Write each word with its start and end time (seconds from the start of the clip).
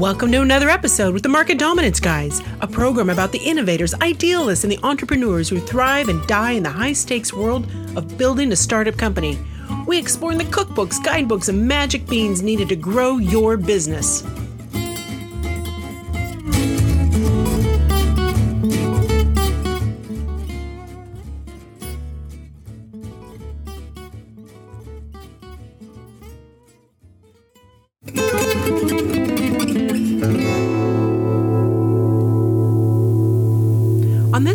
Welcome 0.00 0.32
to 0.32 0.40
another 0.40 0.70
episode 0.70 1.12
with 1.12 1.22
the 1.22 1.28
Market 1.28 1.58
Dominance 1.58 2.00
Guys, 2.00 2.40
a 2.62 2.66
program 2.66 3.10
about 3.10 3.32
the 3.32 3.38
innovators, 3.38 3.92
idealists, 3.92 4.64
and 4.64 4.72
the 4.72 4.78
entrepreneurs 4.82 5.50
who 5.50 5.60
thrive 5.60 6.08
and 6.08 6.26
die 6.26 6.52
in 6.52 6.62
the 6.62 6.70
high 6.70 6.94
stakes 6.94 7.34
world 7.34 7.70
of 7.96 8.16
building 8.16 8.50
a 8.50 8.56
startup 8.56 8.96
company. 8.96 9.38
We 9.86 9.98
explore 9.98 10.34
the 10.34 10.44
cookbooks, 10.44 11.04
guidebooks, 11.04 11.50
and 11.50 11.68
magic 11.68 12.06
beans 12.06 12.40
needed 12.40 12.70
to 12.70 12.76
grow 12.76 13.18
your 13.18 13.58
business. 13.58 14.22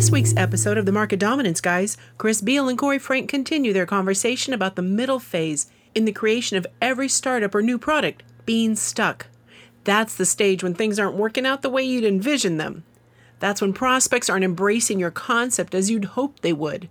This 0.06 0.12
week's 0.12 0.36
episode 0.36 0.78
of 0.78 0.86
the 0.86 0.92
Market 0.92 1.18
Dominance 1.18 1.60
Guys, 1.60 1.96
Chris 2.16 2.40
Beall 2.40 2.68
and 2.68 2.78
Corey 2.78 3.00
Frank 3.00 3.28
continue 3.28 3.72
their 3.72 3.86
conversation 3.86 4.54
about 4.54 4.76
the 4.76 4.80
middle 4.82 5.18
phase 5.18 5.66
in 5.96 6.04
the 6.04 6.12
creation 6.12 6.56
of 6.56 6.64
every 6.80 7.08
startup 7.08 7.52
or 7.56 7.60
new 7.60 7.76
product, 7.76 8.22
being 8.44 8.76
stuck. 8.76 9.26
That's 9.82 10.14
the 10.14 10.24
stage 10.24 10.62
when 10.62 10.74
things 10.74 11.00
aren't 11.00 11.16
working 11.16 11.44
out 11.44 11.62
the 11.62 11.70
way 11.70 11.82
you'd 11.82 12.04
envision 12.04 12.56
them. 12.56 12.84
That's 13.40 13.60
when 13.60 13.72
prospects 13.72 14.30
aren't 14.30 14.44
embracing 14.44 15.00
your 15.00 15.10
concept 15.10 15.74
as 15.74 15.90
you'd 15.90 16.04
hoped 16.04 16.42
they 16.42 16.52
would. 16.52 16.88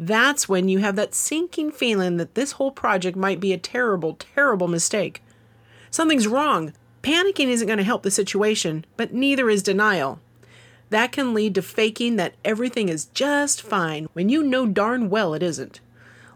That's 0.00 0.48
when 0.48 0.66
you 0.66 0.78
have 0.78 0.96
that 0.96 1.14
sinking 1.14 1.70
feeling 1.70 2.16
that 2.16 2.34
this 2.34 2.52
whole 2.52 2.70
project 2.70 3.14
might 3.14 3.40
be 3.40 3.52
a 3.52 3.58
terrible, 3.58 4.14
terrible 4.14 4.68
mistake. 4.68 5.22
Something's 5.90 6.26
wrong. 6.26 6.72
Panicking 7.02 7.48
isn't 7.48 7.66
going 7.66 7.76
to 7.76 7.84
help 7.84 8.04
the 8.04 8.10
situation, 8.10 8.86
but 8.96 9.12
neither 9.12 9.50
is 9.50 9.62
denial. 9.62 10.18
That 10.94 11.10
can 11.10 11.34
lead 11.34 11.56
to 11.56 11.62
faking 11.62 12.14
that 12.16 12.36
everything 12.44 12.88
is 12.88 13.06
just 13.06 13.60
fine 13.60 14.06
when 14.12 14.28
you 14.28 14.44
know 14.44 14.64
darn 14.64 15.10
well 15.10 15.34
it 15.34 15.42
isn't. 15.42 15.80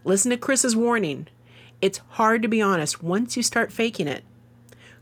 Listen 0.03 0.33
to 0.33 0.37
Chris's 0.37 0.75
warning. 0.75 1.29
It's 1.81 2.01
hard 2.09 2.43
to 2.43 2.49
be 2.49 2.61
honest 2.61 3.01
once 3.01 3.37
you 3.37 3.45
start 3.45 3.71
faking 3.71 4.09
it. 4.09 4.25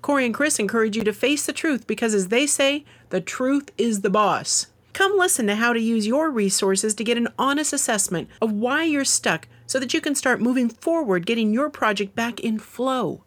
Corey 0.02 0.26
and 0.26 0.34
Chris 0.34 0.58
encourage 0.58 0.94
you 0.94 1.04
to 1.04 1.12
face 1.14 1.46
the 1.46 1.54
truth 1.54 1.86
because, 1.86 2.12
as 2.12 2.28
they 2.28 2.46
say, 2.46 2.84
the 3.08 3.22
truth 3.22 3.70
is 3.78 4.02
the 4.02 4.10
boss. 4.10 4.66
Come 4.92 5.16
listen 5.16 5.46
to 5.46 5.54
how 5.54 5.72
to 5.72 5.80
use 5.80 6.06
your 6.06 6.30
resources 6.30 6.92
to 6.92 7.02
get 7.02 7.16
an 7.16 7.28
honest 7.38 7.72
assessment 7.72 8.28
of 8.42 8.52
why 8.52 8.84
you're 8.84 9.06
stuck 9.06 9.48
so 9.66 9.80
that 9.80 9.94
you 9.94 10.02
can 10.02 10.14
start 10.14 10.38
moving 10.38 10.68
forward, 10.68 11.24
getting 11.24 11.54
your 11.54 11.70
project 11.70 12.14
back 12.14 12.40
in 12.40 12.58
flow. 12.58 13.22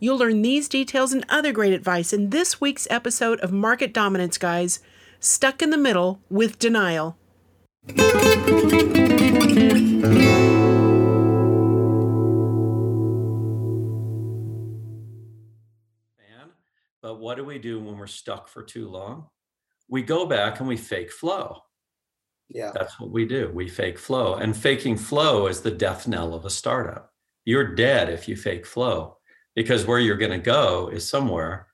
You'll 0.00 0.16
learn 0.16 0.40
these 0.40 0.66
details 0.66 1.12
and 1.12 1.26
other 1.28 1.52
great 1.52 1.74
advice 1.74 2.14
in 2.14 2.30
this 2.30 2.58
week's 2.58 2.88
episode 2.90 3.38
of 3.40 3.52
Market 3.52 3.92
Dominance 3.92 4.38
Guys 4.38 4.80
Stuck 5.26 5.62
in 5.62 5.70
the 5.70 5.78
Middle 5.78 6.20
with 6.28 6.58
Denial. 6.58 7.16
But 17.00 17.20
what 17.20 17.38
do 17.38 17.44
we 17.46 17.58
do 17.58 17.80
when 17.80 17.96
we're 17.96 18.06
stuck 18.06 18.48
for 18.48 18.62
too 18.62 18.86
long? 18.86 19.28
We 19.88 20.02
go 20.02 20.26
back 20.26 20.60
and 20.60 20.68
we 20.68 20.76
fake 20.76 21.10
flow. 21.10 21.62
Yeah. 22.50 22.72
That's 22.74 23.00
what 23.00 23.10
we 23.10 23.24
do. 23.24 23.50
We 23.54 23.66
fake 23.66 23.98
flow. 23.98 24.34
And 24.34 24.54
faking 24.54 24.98
flow 24.98 25.46
is 25.46 25.62
the 25.62 25.70
death 25.70 26.06
knell 26.06 26.34
of 26.34 26.44
a 26.44 26.50
startup. 26.50 27.14
You're 27.46 27.74
dead 27.74 28.10
if 28.10 28.28
you 28.28 28.36
fake 28.36 28.66
flow 28.66 29.16
because 29.54 29.86
where 29.86 30.00
you're 30.00 30.18
going 30.18 30.32
to 30.32 30.38
go 30.38 30.88
is 30.88 31.08
somewhere 31.08 31.68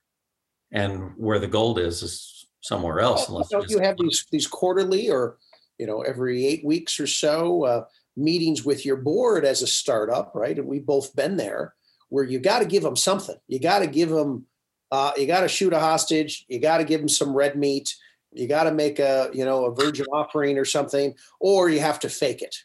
and 0.71 1.11
where 1.17 1.39
the 1.39 1.47
gold 1.49 1.79
is 1.79 2.01
is 2.01 2.40
somewhere 2.61 2.99
else. 2.99 3.27
Unless 3.27 3.49
don't 3.49 3.69
you 3.69 3.79
have 3.79 3.97
these 3.97 4.25
these 4.31 4.47
quarterly 4.47 5.09
or 5.09 5.37
you 5.77 5.85
know 5.85 6.01
every 6.01 6.45
eight 6.45 6.63
weeks 6.63 6.99
or 6.99 7.07
so 7.07 7.63
uh, 7.65 7.85
meetings 8.15 8.63
with 8.63 8.85
your 8.85 8.97
board 8.97 9.43
as 9.43 9.61
a 9.61 9.67
startup, 9.67 10.31
right? 10.33 10.57
And 10.57 10.67
we've 10.67 10.85
both 10.85 11.15
been 11.15 11.37
there 11.37 11.73
where 12.09 12.23
you 12.23 12.39
got 12.39 12.59
to 12.59 12.65
give 12.65 12.83
them 12.83 12.95
something. 12.95 13.35
You 13.47 13.59
got 13.59 13.79
to 13.79 13.87
give 13.87 14.09
them. 14.09 14.45
Uh, 14.91 15.13
you 15.17 15.25
got 15.25 15.41
to 15.41 15.47
shoot 15.47 15.73
a 15.73 15.79
hostage. 15.79 16.45
You 16.49 16.59
got 16.59 16.79
to 16.79 16.83
give 16.83 16.99
them 16.99 17.09
some 17.09 17.33
red 17.33 17.55
meat. 17.55 17.95
You 18.33 18.47
got 18.47 18.65
to 18.65 18.71
make 18.71 18.99
a 18.99 19.29
you 19.33 19.43
know 19.43 19.65
a 19.65 19.75
virgin 19.75 20.05
offering 20.13 20.57
or 20.57 20.65
something, 20.65 21.15
or 21.39 21.69
you 21.69 21.79
have 21.79 21.99
to 22.01 22.09
fake 22.09 22.41
it, 22.41 22.55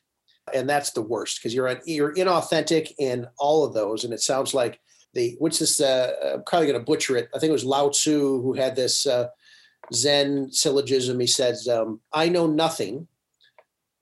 and 0.52 0.68
that's 0.68 0.90
the 0.90 1.02
worst 1.02 1.38
because 1.38 1.54
you're 1.54 1.68
an, 1.68 1.80
you're 1.86 2.14
inauthentic 2.14 2.92
in 2.98 3.26
all 3.38 3.64
of 3.64 3.74
those. 3.74 4.04
And 4.04 4.12
it 4.12 4.20
sounds 4.20 4.54
like 4.54 4.80
the 5.14 5.36
what's 5.38 5.58
this? 5.58 5.80
Uh, 5.80 6.12
I'm 6.34 6.44
probably 6.44 6.66
going 6.68 6.78
to 6.78 6.84
butcher 6.84 7.16
it. 7.16 7.28
I 7.34 7.38
think 7.38 7.50
it 7.50 7.54
was 7.54 7.64
Lao 7.64 7.88
Tzu 7.88 8.42
who 8.42 8.52
had 8.52 8.76
this. 8.76 9.06
Uh, 9.06 9.28
Zen 9.92 10.50
syllogism. 10.52 11.20
He 11.20 11.26
says, 11.26 11.68
um, 11.68 12.00
I 12.12 12.28
know 12.28 12.46
nothing. 12.46 13.08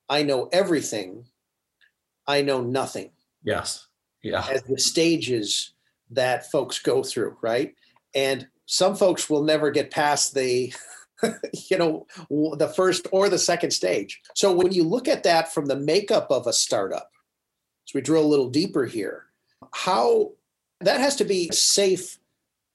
I 0.09 0.23
know 0.23 0.49
everything. 0.53 1.27
I 2.27 2.43
know 2.43 2.63
nothing 2.63 3.11
Yes. 3.43 3.87
Yeah. 4.23 4.47
as 4.51 4.63
the 4.63 4.79
stages 4.79 5.73
that 6.11 6.51
folks 6.51 6.79
go 6.79 7.03
through, 7.03 7.37
right? 7.43 7.75
And 8.15 8.49
some 8.67 8.97
folks 8.97 9.29
will 9.29 9.43
never 9.43 9.71
get 9.71 9.91
past 9.91 10.35
the, 10.35 10.73
you 11.71 11.77
know, 11.77 12.07
the 12.57 12.73
first 12.75 13.07
or 13.13 13.29
the 13.29 13.39
second 13.39 13.73
stage. 13.73 14.21
So 14.35 14.53
when 14.55 14.73
you 14.73 14.85
look 14.85 15.09
at 15.09 15.23
that 15.25 15.53
from 15.53 15.67
the 15.67 15.77
makeup 15.77 16.29
of 16.31 16.47
a 16.47 16.53
startup, 16.53 17.11
so 17.85 17.93
we 17.99 18.01
drill 18.01 18.25
a 18.25 18.27
little 18.27 18.49
deeper 18.49 18.87
here, 18.87 19.27
how 19.73 20.33
that 20.81 21.01
has 21.01 21.17
to 21.17 21.25
be 21.25 21.51
safe 21.53 22.19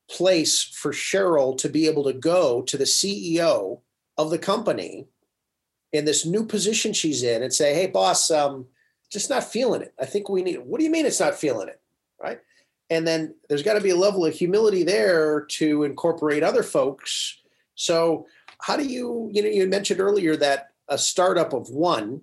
place 0.09 0.61
for 0.63 0.91
Cheryl 0.91 1.57
to 1.57 1.69
be 1.69 1.87
able 1.87 2.03
to 2.03 2.13
go 2.13 2.61
to 2.63 2.77
the 2.77 2.83
CEO 2.83 3.79
of 4.17 4.29
the 4.29 4.39
company 4.39 5.07
in 5.93 6.05
this 6.05 6.25
new 6.25 6.45
position 6.45 6.93
she's 6.93 7.23
in 7.23 7.41
and 7.43 7.53
say, 7.53 7.73
"Hey, 7.73 7.87
boss, 7.87 8.29
um, 8.31 8.67
just 9.09 9.29
not 9.29 9.43
feeling 9.43 9.81
it. 9.81 9.93
I 9.99 10.05
think 10.05 10.29
we 10.29 10.43
need." 10.43 10.59
What 10.59 10.79
do 10.79 10.83
you 10.83 10.91
mean 10.91 11.05
it's 11.05 11.19
not 11.19 11.39
feeling 11.39 11.67
it, 11.67 11.79
right? 12.21 12.39
And 12.89 13.07
then 13.07 13.35
there's 13.47 13.63
got 13.63 13.73
to 13.73 13.81
be 13.81 13.91
a 13.91 13.95
level 13.95 14.25
of 14.25 14.33
humility 14.33 14.83
there 14.83 15.41
to 15.41 15.83
incorporate 15.83 16.43
other 16.43 16.63
folks. 16.63 17.37
So, 17.75 18.27
how 18.59 18.75
do 18.75 18.85
you, 18.85 19.29
you 19.31 19.41
know, 19.41 19.49
you 19.49 19.67
mentioned 19.67 19.99
earlier 19.99 20.35
that 20.37 20.71
a 20.89 20.97
startup 20.97 21.53
of 21.53 21.69
one, 21.69 22.21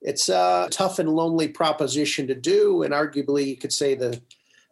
it's 0.00 0.28
a 0.28 0.68
tough 0.70 0.98
and 0.98 1.10
lonely 1.10 1.48
proposition 1.48 2.26
to 2.28 2.34
do, 2.34 2.84
and 2.84 2.94
arguably 2.94 3.46
you 3.46 3.56
could 3.56 3.72
say 3.72 3.94
the 3.94 4.20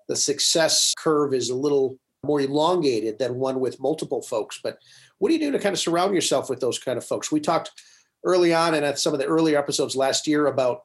the 0.09 0.17
success 0.17 0.95
curve 0.99 1.33
is 1.33 1.49
a 1.49 1.55
little 1.55 1.99
more 2.25 2.41
elongated 2.41 3.19
than 3.19 3.37
one 3.37 3.59
with 3.59 3.81
multiple 3.81 4.23
folks. 4.23 4.61
But 4.63 4.79
what 5.19 5.29
do 5.29 5.35
you 5.35 5.41
do 5.41 5.53
to 5.53 5.59
kind 5.59 5.73
of 5.73 5.81
surround 5.81 6.15
yourself 6.15 6.49
with 6.49 6.61
those 6.61 6.79
kind 6.79 6.97
of 6.97 7.05
folks? 7.05 7.33
We 7.33 7.41
talked 7.41 7.73
early 8.25 8.55
on 8.55 8.75
and 8.75 8.85
at 8.85 8.99
some 8.99 9.13
of 9.13 9.19
the 9.19 9.27
earlier 9.27 9.59
episodes 9.59 9.97
last 9.97 10.27
year 10.27 10.47
about 10.47 10.83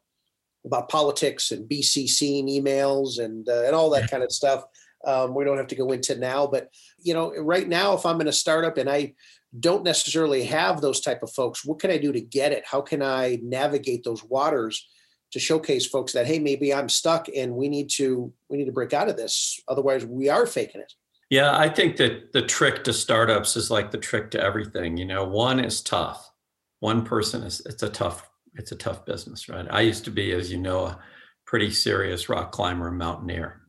about 0.65 0.89
politics 0.89 1.51
and 1.51 1.69
BCCing 1.69 2.49
emails 2.49 3.19
and 3.19 3.47
uh, 3.47 3.63
and 3.65 3.75
all 3.75 3.89
that 3.91 4.09
kind 4.09 4.23
of 4.23 4.31
stuff. 4.31 4.63
Um, 5.05 5.35
we 5.35 5.45
don't 5.45 5.57
have 5.57 5.67
to 5.67 5.75
go 5.75 5.91
into 5.91 6.17
now, 6.17 6.47
but 6.47 6.69
you 6.99 7.13
know, 7.13 7.31
right 7.37 7.67
now, 7.67 7.93
if 7.93 8.05
I'm 8.05 8.19
in 8.19 8.27
a 8.27 8.33
startup 8.33 8.77
and 8.77 8.89
I 8.89 9.13
don't 9.59 9.83
necessarily 9.83 10.43
have 10.45 10.81
those 10.81 10.99
type 10.99 11.23
of 11.23 11.31
folks, 11.31 11.63
what 11.63 11.79
can 11.79 11.91
I 11.91 11.97
do 11.97 12.11
to 12.11 12.19
get 12.19 12.51
it? 12.51 12.65
How 12.65 12.81
can 12.81 13.01
I 13.01 13.39
navigate 13.43 14.03
those 14.03 14.23
waters 14.23 14.87
to 15.31 15.39
showcase 15.39 15.85
folks 15.85 16.13
that 16.13 16.25
hey, 16.25 16.39
maybe 16.39 16.73
I'm 16.73 16.89
stuck 16.89 17.27
and 17.33 17.53
we 17.53 17.69
need 17.69 17.89
to 17.91 18.33
we 18.49 18.57
need 18.57 18.65
to 18.65 18.71
break 18.71 18.93
out 18.93 19.07
of 19.07 19.17
this. 19.17 19.59
Otherwise, 19.67 20.05
we 20.05 20.29
are 20.29 20.47
faking 20.47 20.81
it. 20.81 20.93
Yeah, 21.29 21.57
I 21.57 21.67
think 21.69 21.97
that 21.97 22.31
the 22.31 22.41
trick 22.41 22.83
to 22.85 22.93
startups 22.93 23.55
is 23.57 23.69
like 23.69 23.91
the 23.91 23.97
trick 23.97 24.31
to 24.31 24.41
everything. 24.41 24.97
You 24.97 25.05
know, 25.05 25.25
one 25.25 25.59
is 25.59 25.81
tough. 25.81 26.31
One 26.79 27.03
person 27.03 27.43
is 27.43 27.61
it's 27.65 27.83
a 27.83 27.89
tough 27.89 28.29
it's 28.55 28.71
a 28.71 28.75
tough 28.75 29.05
business, 29.05 29.49
right? 29.49 29.67
I 29.69 29.81
used 29.81 30.05
to 30.05 30.11
be, 30.11 30.31
as 30.31 30.51
you 30.51 30.57
know, 30.57 30.85
a 30.85 30.99
pretty 31.45 31.71
serious 31.71 32.27
rock 32.27 32.51
climber 32.51 32.87
and 32.87 32.97
mountaineer. 32.97 33.61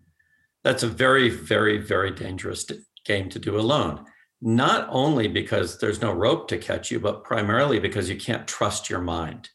That's 0.65 0.83
a 0.83 0.89
very, 0.89 1.29
very, 1.29 1.79
very 1.79 2.11
dangerous 2.11 2.67
game 3.05 3.29
to 3.31 3.39
do 3.39 3.59
alone. 3.59 4.05
Not 4.41 4.89
only 4.91 5.29
because 5.29 5.79
there's 5.79 6.01
no 6.01 6.13
rope 6.13 6.49
to 6.49 6.59
catch 6.59 6.91
you, 6.91 7.01
but 7.01 7.25
primarily 7.25 7.79
because 7.79 8.09
you 8.09 8.17
can't 8.17 8.49
trust 8.49 8.89
your 8.89 9.01
mind. 9.01 9.51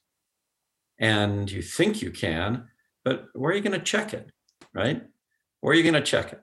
And 0.99 1.49
you 1.51 1.61
think 1.61 2.01
you 2.01 2.11
can, 2.11 2.67
but 3.03 3.25
where 3.33 3.51
are 3.51 3.55
you 3.55 3.61
going 3.61 3.79
to 3.79 3.85
check 3.85 4.13
it, 4.13 4.31
right? 4.73 5.01
Where 5.61 5.73
are 5.73 5.75
you 5.75 5.83
going 5.83 5.93
to 5.93 6.01
check 6.01 6.31
it? 6.33 6.41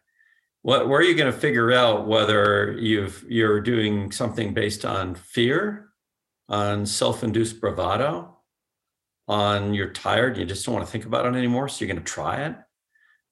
What 0.63 0.89
where 0.89 1.01
are 1.01 1.05
you 1.05 1.15
going 1.15 1.33
to 1.33 1.39
figure 1.39 1.73
out 1.73 2.07
whether 2.07 2.73
you've 2.79 3.25
you're 3.29 3.61
doing 3.61 4.13
something 4.13 4.53
based 4.55 4.85
on 4.85 5.15
fear 5.15 5.89
on 6.49 6.85
self-induced 6.85 7.61
bravado 7.61 8.37
on 9.29 9.73
you're 9.75 9.91
tired 9.93 10.37
you 10.37 10.45
just 10.45 10.65
don't 10.67 10.75
want 10.75 10.85
to 10.85 10.91
think 10.91 11.05
about 11.07 11.25
it 11.27 11.35
anymore 11.37 11.69
so 11.69 11.85
you're 11.85 11.93
going 11.95 12.05
to 12.05 12.13
try 12.13 12.37
it? 12.47 12.57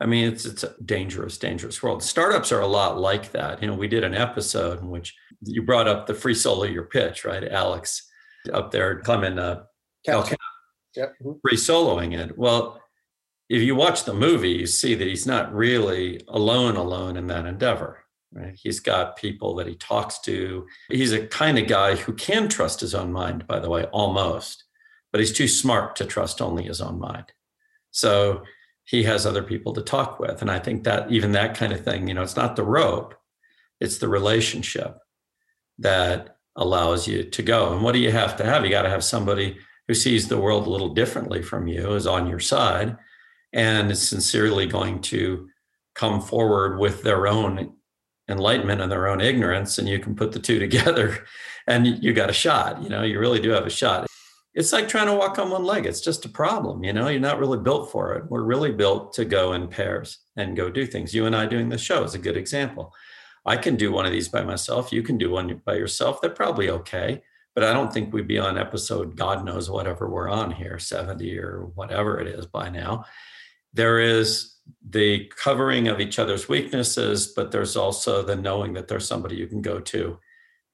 I 0.01 0.07
mean 0.07 0.29
it's 0.33 0.47
it's 0.47 0.63
a 0.63 0.75
dangerous 0.85 1.39
dangerous 1.39 1.83
world. 1.83 2.03
Startups 2.05 2.53
are 2.53 2.61
a 2.61 2.67
lot 2.69 2.99
like 3.01 3.33
that. 3.33 3.61
You 3.61 3.67
know 3.69 3.75
we 3.75 3.89
did 3.89 4.05
an 4.05 4.15
episode 4.15 4.81
in 4.81 4.89
which 4.91 5.15
you 5.43 5.63
brought 5.63 5.89
up 5.89 6.07
the 6.07 6.15
free 6.15 6.35
solo 6.35 6.65
your 6.65 6.85
pitch 6.85 7.25
right? 7.25 7.43
Alex 7.49 8.09
up 8.53 8.71
there 8.71 9.01
climbing 9.01 9.39
uh 9.39 9.65
Cap 10.07 10.29
Yep. 10.95 11.15
Mhm. 11.23 11.41
free 11.43 11.57
soloing 11.57 12.17
it. 12.19 12.39
Well 12.39 12.81
if 13.49 13.63
you 13.63 13.75
watch 13.75 14.05
the 14.05 14.15
movie, 14.15 14.51
you 14.51 14.67
see 14.67 14.95
that 14.95 15.07
he's 15.07 15.27
not 15.27 15.55
really 15.55 16.21
alone, 16.29 16.77
alone 16.77 17.17
in 17.17 17.27
that 17.29 17.47
endeavor. 17.47 18.05
Right? 18.33 18.55
He's 18.55 18.81
got 18.81 19.17
people 19.17 19.55
that 19.57 19.67
he 19.67 19.75
talks 19.75 20.19
to. 20.21 20.67
He's 20.91 21.13
a 21.13 21.27
kind 21.27 21.59
of 21.59 21.67
guy 21.67 21.97
who 21.97 22.13
can 22.13 22.49
trust 22.49 22.81
his 22.81 22.95
own 22.95 23.11
mind, 23.11 23.47
by 23.47 23.59
the 23.59 23.71
way, 23.71 23.85
almost, 23.85 24.65
but 25.13 25.21
he's 25.21 25.33
too 25.33 25.49
smart 25.49 25.97
to 25.97 26.05
trust 26.05 26.43
only 26.43 26.65
his 26.65 26.83
own 26.83 26.99
mind. 26.99 27.33
So 27.91 28.43
he 28.85 29.03
has 29.05 29.25
other 29.25 29.43
people 29.43 29.73
to 29.75 29.83
talk 29.83 30.21
with. 30.21 30.43
And 30.43 30.51
I 30.51 30.59
think 30.59 30.85
that 30.85 31.11
even 31.11 31.33
that 31.33 31.57
kind 31.57 31.73
of 31.73 31.85
thing, 31.85 32.07
you 32.07 32.15
know, 32.15 32.23
it's 32.23 32.37
not 32.37 32.55
the 32.55 32.65
rope, 32.65 33.15
it's 33.81 33.99
the 33.99 34.09
relationship 34.09 34.99
that 35.79 36.37
allows 36.57 37.09
you 37.09 37.25
to 37.25 37.43
go. 37.43 37.73
And 37.73 37.83
what 37.83 37.93
do 37.93 37.99
you 37.99 38.11
have 38.11 38.37
to 38.37 38.45
have? 38.45 38.65
You 38.65 38.71
got 38.71 38.83
to 38.83 38.91
have 38.91 39.05
somebody 39.05 39.57
who 39.87 39.95
sees 39.95 40.29
the 40.29 40.41
world 40.41 40.67
a 40.67 40.71
little 40.71 40.93
differently 40.93 41.41
from 41.41 41.67
you, 41.67 41.95
is 41.95 42.07
on 42.07 42.27
your 42.27 42.41
side, 42.41 42.97
and 43.53 43.91
is 43.91 44.07
sincerely 44.07 44.67
going 44.67 45.01
to 45.01 45.49
come 45.95 46.21
forward 46.21 46.79
with 46.79 47.03
their 47.03 47.27
own 47.27 47.75
enlightenment 48.29 48.81
and 48.81 48.93
their 48.93 49.09
own 49.09 49.21
ignorance. 49.21 49.79
And 49.79 49.89
you 49.89 49.99
can 49.99 50.15
put 50.15 50.33
the 50.33 50.39
two 50.39 50.59
together 50.67 51.25
and 51.67 51.87
you 51.87 52.13
got 52.13 52.31
a 52.31 52.35
shot. 52.35 52.83
You 52.83 52.89
know, 52.89 53.03
you 53.03 53.19
really 53.19 53.41
do 53.41 53.51
have 53.51 53.67
a 53.67 53.71
shot. 53.71 54.07
It's 54.55 54.73
like 54.73 54.89
trying 54.89 55.07
to 55.07 55.15
walk 55.15 55.39
on 55.39 55.51
one 55.51 55.65
leg. 55.65 55.87
It's 55.87 56.01
just 56.01 56.25
a 56.25 56.29
problem. 56.29 56.83
You 56.83 56.93
know, 56.93 57.09
you're 57.09 57.21
not 57.21 57.39
really 57.39 57.59
built 57.59 57.93
for 57.93 58.15
it. 58.15 58.25
We're 58.29 58.43
really 58.43 58.73
built 58.73 59.13
to 59.15 59.25
go 59.25 59.53
in 59.53 59.69
pairs 59.69 60.19
and 60.37 60.57
go 60.57 60.71
do 60.71 60.87
things. 60.87 61.15
You 61.15 61.27
and 61.27 61.37
I 61.37 61.47
doing 61.47 61.69
this 61.69 61.81
show 61.81 62.03
is 62.03 62.15
a 62.15 62.19
good 62.19 62.37
example. 62.37 62.93
I 63.47 63.57
can 63.57 63.77
do 63.77 63.93
one 63.93 64.05
of 64.05 64.13
these 64.13 64.29
by 64.29 64.43
myself. 64.43 64.93
You 64.93 65.03
can 65.03 65.17
do 65.17 65.31
one 65.31 65.63
by 65.65 65.75
yourself. 65.75 66.21
They're 66.21 66.31
probably 66.31 66.71
okay 66.71 67.23
but 67.59 67.69
I 67.69 67.73
don't 67.73 67.93
think 67.93 68.13
we'd 68.13 68.29
be 68.29 68.39
on 68.39 68.57
episode, 68.57 69.17
God 69.17 69.45
knows 69.45 69.69
whatever 69.69 70.09
we're 70.09 70.31
on 70.31 70.53
here, 70.53 70.79
70 70.79 71.37
or 71.41 71.73
whatever 71.75 72.21
it 72.21 72.29
is 72.29 72.47
by 72.47 72.69
now. 72.69 73.05
There 73.79 74.01
is 74.01 74.57
the 74.89 75.31
covering 75.45 75.89
of 75.89 76.01
each 76.01 76.19
other's 76.19 76.49
weaknesses, 76.49 77.33
but 77.35 77.51
there's 77.51 77.77
also 77.77 78.23
the 78.23 78.37
knowing 78.37 78.73
that 78.75 78.89
there's 78.89 79.07
somebody 79.07 79.37
you 79.37 79.47
can 79.47 79.63
go 79.63 79.79
to 79.81 80.19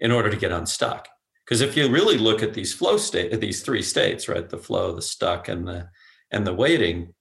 in 0.01 0.11
order 0.11 0.31
to 0.31 0.37
get 0.37 0.53
unstuck. 0.53 1.09
Because 1.45 1.61
if 1.61 1.77
you 1.77 1.89
really 1.89 2.17
look 2.19 2.43
at 2.43 2.55
these 2.55 2.73
flow 2.73 2.97
state, 2.97 3.39
these 3.41 3.63
three 3.63 3.83
states, 3.83 4.29
right, 4.29 4.49
the 4.49 4.59
flow, 4.59 4.95
the 4.95 5.03
stuck, 5.03 5.49
and 5.49 5.69
the 5.69 5.89
and 6.31 6.47
the 6.47 6.55
waiting, 6.55 7.15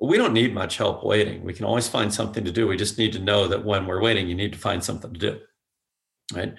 we 0.00 0.16
don't 0.16 0.32
need 0.32 0.54
much 0.54 0.76
help 0.76 1.04
waiting. 1.04 1.42
We 1.44 1.52
can 1.52 1.66
always 1.66 1.88
find 1.88 2.14
something 2.14 2.44
to 2.44 2.52
do. 2.52 2.68
We 2.68 2.76
just 2.76 2.96
need 2.96 3.12
to 3.14 3.18
know 3.18 3.48
that 3.48 3.64
when 3.64 3.86
we're 3.86 4.00
waiting, 4.00 4.28
you 4.28 4.36
need 4.36 4.52
to 4.52 4.58
find 4.58 4.82
something 4.82 5.12
to 5.12 5.20
do, 5.20 5.40
right? 6.34 6.54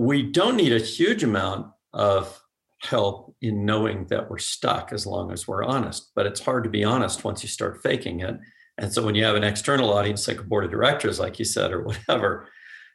we 0.00 0.22
don't 0.22 0.56
need 0.56 0.72
a 0.72 0.78
huge 0.78 1.22
amount 1.22 1.66
of 1.92 2.42
help 2.82 3.34
in 3.42 3.64
knowing 3.64 4.06
that 4.06 4.30
we're 4.30 4.38
stuck 4.38 4.92
as 4.92 5.06
long 5.06 5.30
as 5.32 5.46
we're 5.46 5.64
honest. 5.64 6.10
But 6.14 6.26
it's 6.26 6.40
hard 6.40 6.64
to 6.64 6.70
be 6.70 6.84
honest 6.84 7.24
once 7.24 7.42
you 7.42 7.48
start 7.48 7.82
faking 7.82 8.20
it. 8.20 8.38
And 8.78 8.92
so 8.92 9.04
when 9.04 9.14
you 9.14 9.24
have 9.24 9.36
an 9.36 9.44
external 9.44 9.92
audience 9.92 10.26
like 10.26 10.40
a 10.40 10.44
board 10.44 10.64
of 10.64 10.70
directors, 10.70 11.20
like 11.20 11.38
you 11.38 11.44
said, 11.44 11.72
or 11.72 11.82
whatever, 11.84 12.48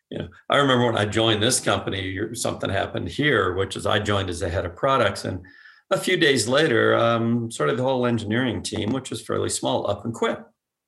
you 0.10 0.20
know, 0.20 0.28
I 0.50 0.58
remember 0.58 0.86
when 0.86 0.98
I 0.98 1.06
joined 1.06 1.42
this 1.42 1.60
company, 1.60 2.18
something 2.34 2.70
happened 2.70 3.10
here, 3.10 3.54
which 3.54 3.76
is 3.76 3.86
I 3.86 4.00
joined 4.00 4.30
as 4.30 4.40
the 4.40 4.50
head 4.50 4.66
of 4.66 4.76
products. 4.76 5.26
And 5.26 5.46
a 5.92 5.98
few 5.98 6.18
days 6.18 6.48
later, 6.48 6.96
um, 6.96 7.52
sort 7.52 7.70
of 7.70 7.78
the 7.78 7.84
whole 7.84 8.06
engineering 8.06 8.64
team, 8.64 8.92
which 8.92 9.10
was 9.10 9.22
fairly 9.22 9.50
small, 9.50 9.90
up 9.90 10.06
and 10.06 10.14
quit. 10.14 10.40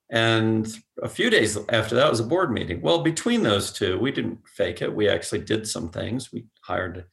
And 0.09 0.67
a 1.03 1.09
few 1.09 1.29
days 1.29 1.57
after 1.69 1.95
that 1.95 2.09
was 2.09 2.19
a 2.19 2.25
board 2.25 2.51
meeting. 2.51 2.81
Well, 2.81 3.03
between 3.03 3.44
those 3.44 3.71
two, 3.73 3.99
we 3.99 4.11
didn't 4.11 4.39
fake 4.55 4.81
it. 4.81 4.95
We 4.95 5.09
actually 5.09 5.41
did 5.41 5.67
some 5.67 5.89
things. 5.89 6.31
We 6.31 6.45
hired 6.61 7.05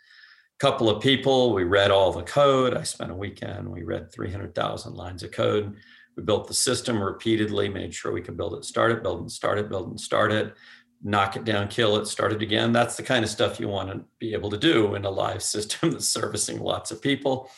couple 0.59 0.89
of 0.89 1.03
people. 1.03 1.53
We 1.53 1.65
read 1.65 1.91
all 1.91 2.13
the 2.13 2.23
code. 2.23 2.77
I 2.77 2.83
spent 2.83 3.11
a 3.11 3.15
weekend. 3.15 3.69
We 3.69 3.83
read 3.83 4.13
300,000 4.13 4.95
lines 4.95 5.23
of 5.23 5.33
code. 5.33 5.77
We 6.17 6.23
built 6.23 6.47
the 6.47 6.55
system 6.55 7.03
repeatedly, 7.03 7.69
made 7.69 7.95
sure 7.95 8.13
we 8.13 8.23
could 8.23 8.37
build 8.37 8.55
it, 8.55 8.65
start 8.65 8.93
it, 8.93 9.03
build 9.03 9.21
and 9.21 9.31
start 9.31 9.59
it, 9.59 9.69
build 9.69 9.91
and 9.91 10.01
start 10.01 10.31
it, 10.31 10.55
knock 11.03 11.37
it 11.37 11.45
down, 11.45 11.69
kill 11.69 11.97
it, 11.97 12.07
start 12.07 12.33
it 12.33 12.41
again. 12.41 12.73
That's 12.73 12.97
the 12.97 13.03
kind 13.03 13.25
of 13.25 13.31
stuff 13.31 13.59
you 13.59 13.69
want 13.69 13.91
to 13.91 14.05
be 14.21 14.33
able 14.33 14.51
to 14.51 14.57
do 14.57 14.95
in 14.95 15.05
a 15.05 15.11
live 15.11 15.43
system 15.55 15.91
that's 15.91 16.09
servicing 16.09 16.61
lots 16.61 16.91
of 16.91 17.03
people. 17.03 17.51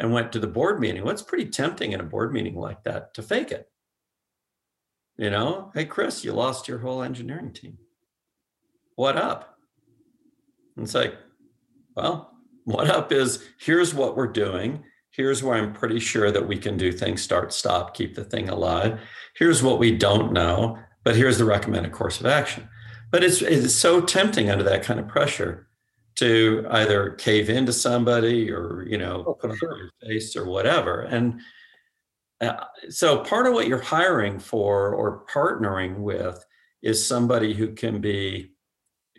And 0.00 0.12
went 0.12 0.32
to 0.32 0.40
the 0.40 0.48
board 0.48 0.80
meeting. 0.80 1.04
Well, 1.04 1.16
pretty 1.22 1.46
tempting 1.46 1.92
in 1.92 2.00
a 2.00 2.04
board 2.04 2.32
meeting 2.32 2.56
like 2.56 2.82
that 2.82 3.14
to 3.14 3.22
fake 3.22 3.52
it 3.52 3.70
you 5.16 5.30
know, 5.30 5.70
hey, 5.74 5.84
Chris, 5.84 6.24
you 6.24 6.32
lost 6.32 6.68
your 6.68 6.78
whole 6.78 7.02
engineering 7.02 7.52
team. 7.52 7.78
What 8.96 9.16
up? 9.16 9.58
And 10.76 10.84
it's 10.84 10.94
like, 10.94 11.16
well, 11.94 12.34
what 12.64 12.90
up 12.90 13.12
is 13.12 13.44
here's 13.58 13.94
what 13.94 14.16
we're 14.16 14.26
doing. 14.26 14.84
Here's 15.10 15.42
where 15.42 15.56
I'm 15.56 15.72
pretty 15.72 16.00
sure 16.00 16.30
that 16.30 16.48
we 16.48 16.56
can 16.56 16.76
do 16.76 16.90
things 16.90 17.22
start, 17.22 17.52
stop, 17.52 17.94
keep 17.94 18.14
the 18.14 18.24
thing 18.24 18.48
alive. 18.48 19.00
Here's 19.36 19.62
what 19.62 19.78
we 19.78 19.96
don't 19.96 20.32
know, 20.32 20.78
but 21.04 21.16
here's 21.16 21.38
the 21.38 21.44
recommended 21.44 21.92
course 21.92 22.18
of 22.18 22.26
action. 22.26 22.68
But 23.12 23.22
it's, 23.22 23.42
it's 23.42 23.74
so 23.74 24.00
tempting 24.00 24.50
under 24.50 24.64
that 24.64 24.82
kind 24.82 24.98
of 24.98 25.06
pressure 25.06 25.68
to 26.16 26.66
either 26.70 27.10
cave 27.10 27.48
into 27.48 27.72
somebody 27.72 28.50
or, 28.50 28.84
you 28.88 28.98
know, 28.98 29.24
oh, 29.26 29.34
put 29.34 29.50
on 29.50 29.58
your 29.60 29.90
face 30.02 30.34
or 30.34 30.46
whatever. 30.46 31.02
And 31.02 31.40
uh, 32.40 32.64
so 32.88 33.18
part 33.18 33.46
of 33.46 33.52
what 33.52 33.68
you're 33.68 33.80
hiring 33.80 34.38
for 34.38 34.94
or 34.94 35.24
partnering 35.26 35.98
with 35.98 36.44
is 36.82 37.04
somebody 37.04 37.54
who 37.54 37.72
can 37.74 38.00
be 38.00 38.53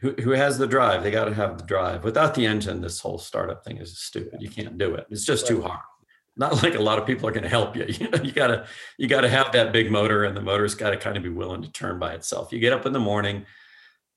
who, 0.05 0.21
who 0.21 0.31
has 0.31 0.59
the 0.59 0.67
drive 0.67 1.01
they 1.01 1.09
got 1.09 1.25
to 1.25 1.33
have 1.33 1.57
the 1.57 1.63
drive. 1.63 2.03
Without 2.03 2.35
the 2.35 2.45
engine 2.45 2.79
this 2.79 2.99
whole 2.99 3.17
startup 3.17 3.63
thing 3.63 3.77
is 3.77 3.97
stupid. 3.97 4.39
You 4.39 4.49
can't 4.49 4.77
do 4.77 4.93
it. 4.93 5.07
It's 5.09 5.25
just 5.25 5.47
too 5.47 5.63
hard. 5.63 5.81
Not 6.37 6.61
like 6.61 6.75
a 6.75 6.81
lot 6.81 6.99
of 6.99 7.07
people 7.07 7.27
are 7.27 7.31
going 7.31 7.43
to 7.43 7.49
help 7.49 7.75
you. 7.75 7.85
You 7.99 8.09
know 8.09 8.21
you 8.21 8.31
got 8.31 8.47
to 8.47 8.67
you 8.99 9.07
got 9.07 9.21
to 9.21 9.29
have 9.29 9.51
that 9.53 9.73
big 9.73 9.89
motor 9.89 10.25
and 10.25 10.37
the 10.37 10.41
motor's 10.41 10.75
got 10.75 10.91
to 10.91 10.97
kind 10.97 11.17
of 11.17 11.23
be 11.23 11.29
willing 11.29 11.63
to 11.63 11.71
turn 11.71 11.97
by 11.97 12.13
itself. 12.13 12.51
You 12.51 12.59
get 12.59 12.73
up 12.73 12.85
in 12.85 12.93
the 12.93 12.99
morning 12.99 13.45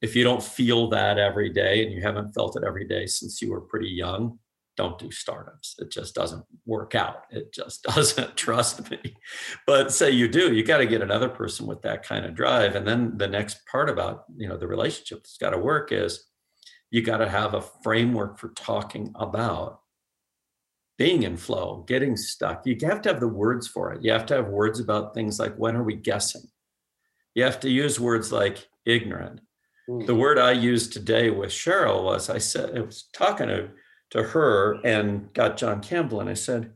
if 0.03 0.15
you 0.15 0.25
don't 0.25 0.43
feel 0.43 0.91
that 0.91 1.19
every 1.19 1.51
day 1.51 1.85
and 1.85 1.93
you 1.93 2.03
haven't 2.03 2.33
felt 2.33 2.57
it 2.57 2.65
every 2.67 2.87
day 2.87 3.07
since 3.07 3.41
you 3.41 3.51
were 3.51 3.63
pretty 3.63 3.89
young 3.89 4.39
don't 4.79 4.99
do 4.99 5.11
startups. 5.11 5.75
It 5.81 5.91
just 5.91 6.15
doesn't 6.15 6.45
work 6.65 6.95
out. 6.95 7.25
It 7.31 7.53
just 7.53 7.83
doesn't. 7.95 8.37
Trust 8.37 8.91
me. 8.91 8.99
But 9.67 9.93
say 9.93 10.13
you 10.13 10.29
do, 10.29 10.55
you 10.55 10.63
got 10.63 10.79
to 10.79 10.87
get 10.87 11.03
another 11.03 11.29
person 11.29 11.67
with 11.67 11.83
that 11.83 12.05
kind 12.05 12.25
of 12.25 12.35
drive. 12.35 12.77
And 12.77 12.87
then 12.87 13.19
the 13.19 13.27
next 13.27 13.67
part 13.67 13.91
about 13.91 14.25
you 14.37 14.49
know 14.49 14.57
the 14.57 14.69
relationship 14.69 15.19
that's 15.19 15.37
got 15.37 15.51
to 15.51 15.59
work 15.59 15.93
is 15.93 16.25
you 16.91 17.03
got 17.03 17.19
to 17.19 17.29
have 17.29 17.55
a 17.55 17.65
framework 17.83 18.39
for 18.39 18.51
talking 18.51 19.13
about 19.17 19.81
being 20.97 21.25
in 21.25 21.37
flow, 21.37 21.85
getting 21.87 22.17
stuck. 22.17 22.65
You 22.65 22.77
have 22.83 23.03
to 23.03 23.11
have 23.11 23.21
the 23.21 23.29
words 23.29 23.69
for 23.69 23.93
it. 23.93 24.03
You 24.03 24.13
have 24.13 24.27
to 24.27 24.37
have 24.37 24.47
words 24.47 24.81
about 24.81 25.13
things 25.13 25.39
like 25.39 25.55
when 25.57 25.77
are 25.77 25.83
we 25.83 25.97
guessing? 25.97 26.43
You 27.35 27.45
have 27.45 27.61
to 27.61 27.71
use 27.71 28.01
words 28.01 28.33
like 28.33 28.69
ignorant. 28.87 29.41
Mm. 29.89 30.07
The 30.07 30.15
word 30.15 30.39
I 30.39 30.53
used 30.53 30.93
today 30.93 31.31
with 31.31 31.51
Cheryl 31.51 32.05
was 32.05 32.31
I 32.31 32.39
said, 32.39 32.77
I 32.77 32.81
was 32.81 33.09
talking 33.13 33.49
to 33.49 33.71
to 34.11 34.23
her 34.23 34.79
and 34.85 35.33
got 35.33 35.57
John 35.57 35.83
Campbell. 35.83 36.21
And 36.21 36.31
I 36.31 36.35
said, 36.35 36.73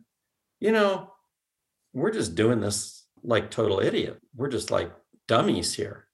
you 0.60 0.72
know, 0.72 1.12
we're 1.92 2.10
just 2.10 2.34
doing 2.34 2.60
this 2.60 3.06
like 3.22 3.50
total 3.50 3.80
idiot. 3.80 4.18
We're 4.34 4.48
just 4.48 4.70
like 4.70 4.92
dummies 5.28 5.74
here. 5.74 6.08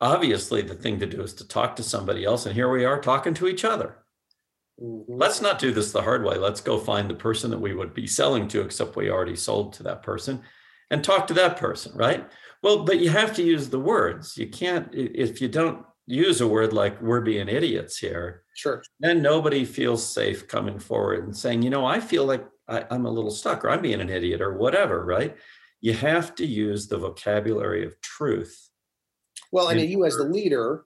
Obviously, 0.00 0.62
the 0.62 0.74
thing 0.74 0.98
to 1.00 1.06
do 1.06 1.22
is 1.22 1.34
to 1.34 1.48
talk 1.48 1.76
to 1.76 1.82
somebody 1.82 2.24
else. 2.24 2.46
And 2.46 2.54
here 2.54 2.70
we 2.70 2.84
are 2.84 3.00
talking 3.00 3.34
to 3.34 3.48
each 3.48 3.64
other. 3.64 3.98
Mm-hmm. 4.80 5.14
Let's 5.14 5.40
not 5.40 5.58
do 5.58 5.72
this 5.72 5.92
the 5.92 6.02
hard 6.02 6.24
way. 6.24 6.36
Let's 6.36 6.60
go 6.60 6.78
find 6.78 7.08
the 7.08 7.14
person 7.14 7.50
that 7.50 7.60
we 7.60 7.74
would 7.74 7.94
be 7.94 8.06
selling 8.06 8.46
to, 8.48 8.60
except 8.60 8.96
we 8.96 9.10
already 9.10 9.36
sold 9.36 9.72
to 9.74 9.82
that 9.84 10.02
person, 10.02 10.42
and 10.90 11.02
talk 11.02 11.26
to 11.28 11.34
that 11.34 11.56
person, 11.56 11.96
right? 11.96 12.28
Well, 12.62 12.84
but 12.84 13.00
you 13.00 13.10
have 13.10 13.34
to 13.36 13.42
use 13.42 13.68
the 13.68 13.80
words. 13.80 14.36
You 14.36 14.48
can't, 14.48 14.88
if 14.92 15.40
you 15.40 15.48
don't 15.48 15.84
use 16.06 16.40
a 16.40 16.46
word 16.46 16.72
like 16.72 17.00
we're 17.02 17.20
being 17.20 17.48
idiots 17.48 17.98
here, 17.98 18.44
sure, 18.54 18.82
then 19.00 19.22
nobody 19.22 19.64
feels 19.64 20.06
safe 20.06 20.46
coming 20.46 20.78
forward 20.78 21.24
and 21.24 21.36
saying, 21.36 21.62
you 21.62 21.70
know, 21.70 21.84
I 21.84 22.00
feel 22.00 22.24
like 22.24 22.46
I, 22.68 22.84
I'm 22.90 23.06
a 23.06 23.10
little 23.10 23.30
stuck 23.30 23.64
or 23.64 23.70
I'm 23.70 23.82
being 23.82 24.00
an 24.00 24.10
idiot 24.10 24.40
or 24.40 24.56
whatever, 24.56 25.04
right? 25.04 25.36
You 25.80 25.94
have 25.94 26.34
to 26.36 26.46
use 26.46 26.86
the 26.86 26.98
vocabulary 26.98 27.84
of 27.84 28.00
truth. 28.00 28.70
Well, 29.52 29.68
and 29.68 29.80
you 29.80 30.04
as 30.04 30.16
the 30.16 30.24
leader, 30.24 30.84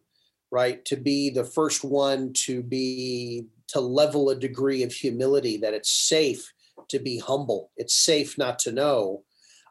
right, 0.50 0.84
to 0.86 0.96
be 0.96 1.30
the 1.30 1.44
first 1.44 1.84
one 1.84 2.32
to 2.32 2.62
be 2.62 3.46
to 3.68 3.80
level 3.80 4.30
a 4.30 4.34
degree 4.34 4.82
of 4.82 4.92
humility 4.92 5.56
that 5.58 5.74
it's 5.74 5.90
safe 5.90 6.52
to 6.88 6.98
be 6.98 7.18
humble, 7.18 7.70
it's 7.76 7.94
safe 7.94 8.36
not 8.36 8.58
to 8.60 8.72
know, 8.72 9.22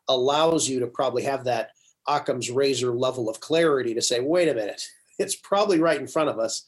allows 0.08 0.70
you 0.70 0.80
to 0.80 0.88
probably 0.88 1.24
have 1.24 1.44
that 1.44 1.72
Occam's 2.08 2.50
razor 2.50 2.92
level 2.92 3.30
of 3.30 3.40
clarity 3.40 3.94
to 3.94 4.02
say, 4.02 4.20
wait 4.20 4.48
a 4.48 4.54
minute, 4.54 4.82
it's 5.20 5.36
probably 5.36 5.80
right 5.80 6.00
in 6.00 6.08
front 6.08 6.30
of 6.30 6.40
us. 6.40 6.66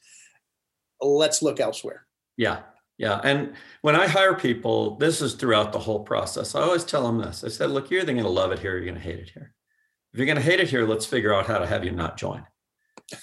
Let's 1.00 1.42
look 1.42 1.60
elsewhere. 1.60 2.06
Yeah. 2.38 2.60
Yeah. 2.98 3.20
And 3.24 3.54
when 3.82 3.96
I 3.96 4.06
hire 4.06 4.36
people, 4.36 4.98
this 4.98 5.22
is 5.22 5.34
throughout 5.34 5.74
the 5.74 5.80
whole 5.80 6.02
process. 6.02 6.54
I 6.54 6.62
always 6.62 6.84
tell 6.84 7.04
them 7.04 7.18
this. 7.18 7.44
I 7.44 7.48
said, 7.48 7.72
look, 7.72 7.90
you're 7.90 8.02
either 8.02 8.14
going 8.14 8.24
to 8.24 8.30
love 8.30 8.52
it 8.52 8.60
here 8.60 8.74
or 8.74 8.76
you're 8.76 8.86
going 8.86 8.96
to 8.96 9.02
hate 9.02 9.18
it 9.18 9.32
here. 9.34 9.56
If 10.14 10.20
you're 10.20 10.28
going 10.28 10.38
to 10.38 10.44
hate 10.44 10.60
it 10.60 10.70
here, 10.70 10.86
let's 10.86 11.06
figure 11.06 11.34
out 11.34 11.48
how 11.48 11.58
to 11.58 11.66
have 11.66 11.84
you 11.84 11.92
not 11.92 12.18
join. 12.18 12.46